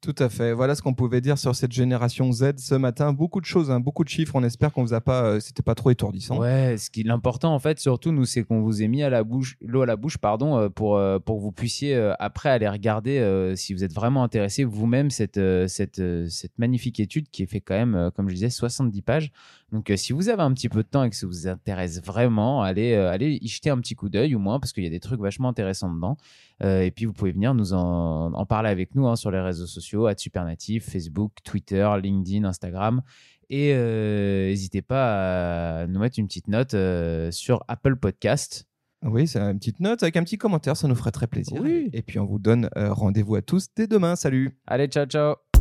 tout 0.00 0.14
à 0.18 0.28
fait. 0.28 0.52
Voilà 0.52 0.74
ce 0.74 0.82
qu'on 0.82 0.94
pouvait 0.94 1.20
dire 1.20 1.38
sur 1.38 1.54
cette 1.54 1.72
génération 1.72 2.30
Z 2.32 2.54
ce 2.58 2.74
matin. 2.74 3.12
Beaucoup 3.12 3.40
de 3.40 3.46
choses, 3.46 3.70
hein, 3.70 3.80
beaucoup 3.80 4.04
de 4.04 4.08
chiffres. 4.08 4.34
On 4.34 4.42
espère 4.42 4.72
qu'on 4.72 4.82
vous 4.82 4.94
a 4.94 5.00
pas, 5.00 5.24
euh, 5.24 5.40
c'était 5.40 5.62
pas 5.62 5.74
trop 5.74 5.90
étourdissant. 5.90 6.38
Ouais, 6.38 6.76
ce 6.76 6.90
qui 6.90 7.02
est 7.02 7.10
important 7.10 7.54
en 7.54 7.58
fait, 7.58 7.78
surtout 7.78 8.10
nous, 8.10 8.24
c'est 8.24 8.42
qu'on 8.42 8.62
vous 8.62 8.82
ait 8.82 8.88
mis 8.88 9.02
à 9.02 9.10
la 9.10 9.22
bouche, 9.22 9.56
l'eau 9.60 9.82
à 9.82 9.86
la 9.86 9.96
bouche, 9.96 10.18
pardon, 10.18 10.58
euh, 10.58 10.68
pour 10.68 10.96
euh, 10.96 11.18
pour 11.18 11.36
que 11.36 11.42
vous 11.42 11.52
puissiez 11.52 11.96
après 12.18 12.48
aller 12.48 12.68
regarder 12.68 13.52
si 13.56 13.74
vous 13.74 13.84
êtes 13.84 13.92
vraiment 13.92 14.24
intéressé 14.24 14.64
vous-même 14.64 15.10
cette 15.10 15.40
cette 15.68 16.02
cette 16.28 16.58
magnifique 16.58 17.00
étude 17.00 17.28
qui 17.30 17.42
est 17.44 17.46
fait 17.46 17.60
quand 17.60 17.74
même, 17.74 18.10
comme 18.16 18.28
je 18.28 18.34
disais, 18.34 18.50
70 18.50 19.02
pages. 19.02 19.32
Donc, 19.72 19.90
si 19.96 20.12
vous 20.12 20.28
avez 20.28 20.42
un 20.42 20.52
petit 20.52 20.68
peu 20.68 20.82
de 20.82 20.88
temps 20.88 21.02
et 21.04 21.10
que 21.10 21.16
ça 21.16 21.26
vous 21.26 21.48
intéresse 21.48 22.02
vraiment, 22.02 22.62
allez 22.62 22.94
allez 22.94 23.38
y 23.40 23.48
jeter 23.48 23.70
un 23.70 23.78
petit 23.78 23.94
coup 23.94 24.08
d'œil 24.08 24.34
au 24.34 24.38
moins 24.38 24.60
parce 24.60 24.72
qu'il 24.72 24.84
y 24.84 24.86
a 24.86 24.90
des 24.90 25.00
trucs 25.00 25.20
vachement 25.20 25.48
intéressants 25.48 25.92
dedans. 25.92 26.16
et 26.62 26.92
puis 26.94 27.06
vous 27.06 27.12
pouvez 27.12 27.32
venir 27.32 27.54
nous 27.54 27.72
en, 27.72 28.32
en 28.32 28.46
parler 28.46 28.68
avec 28.68 28.94
nous 28.94 29.06
hein, 29.06 29.16
sur 29.16 29.30
les 29.30 29.40
réseaux 29.40 29.66
sociaux, 29.72 30.06
à 30.06 30.16
Supernatif, 30.16 30.88
Facebook, 30.90 31.32
Twitter, 31.44 31.88
LinkedIn, 32.02 32.44
Instagram. 32.44 33.02
Et 33.50 33.72
euh, 33.74 34.48
n'hésitez 34.48 34.80
pas 34.80 35.82
à 35.82 35.86
nous 35.86 36.00
mettre 36.00 36.18
une 36.18 36.26
petite 36.26 36.48
note 36.48 36.74
euh, 36.74 37.30
sur 37.30 37.62
Apple 37.68 37.96
Podcast. 37.96 38.66
Oui, 39.04 39.26
c'est 39.26 39.40
une 39.40 39.58
petite 39.58 39.80
note 39.80 40.02
avec 40.02 40.16
un 40.16 40.22
petit 40.22 40.38
commentaire, 40.38 40.76
ça 40.76 40.88
nous 40.88 40.94
ferait 40.94 41.10
très 41.10 41.26
plaisir. 41.26 41.60
Et 41.66 42.02
puis 42.02 42.18
on 42.18 42.24
vous 42.24 42.38
donne 42.38 42.70
euh, 42.76 42.92
rendez-vous 42.92 43.34
à 43.34 43.42
tous 43.42 43.66
dès 43.76 43.86
demain. 43.86 44.16
Salut. 44.16 44.56
Allez, 44.66 44.86
ciao, 44.86 45.06
ciao. 45.06 45.51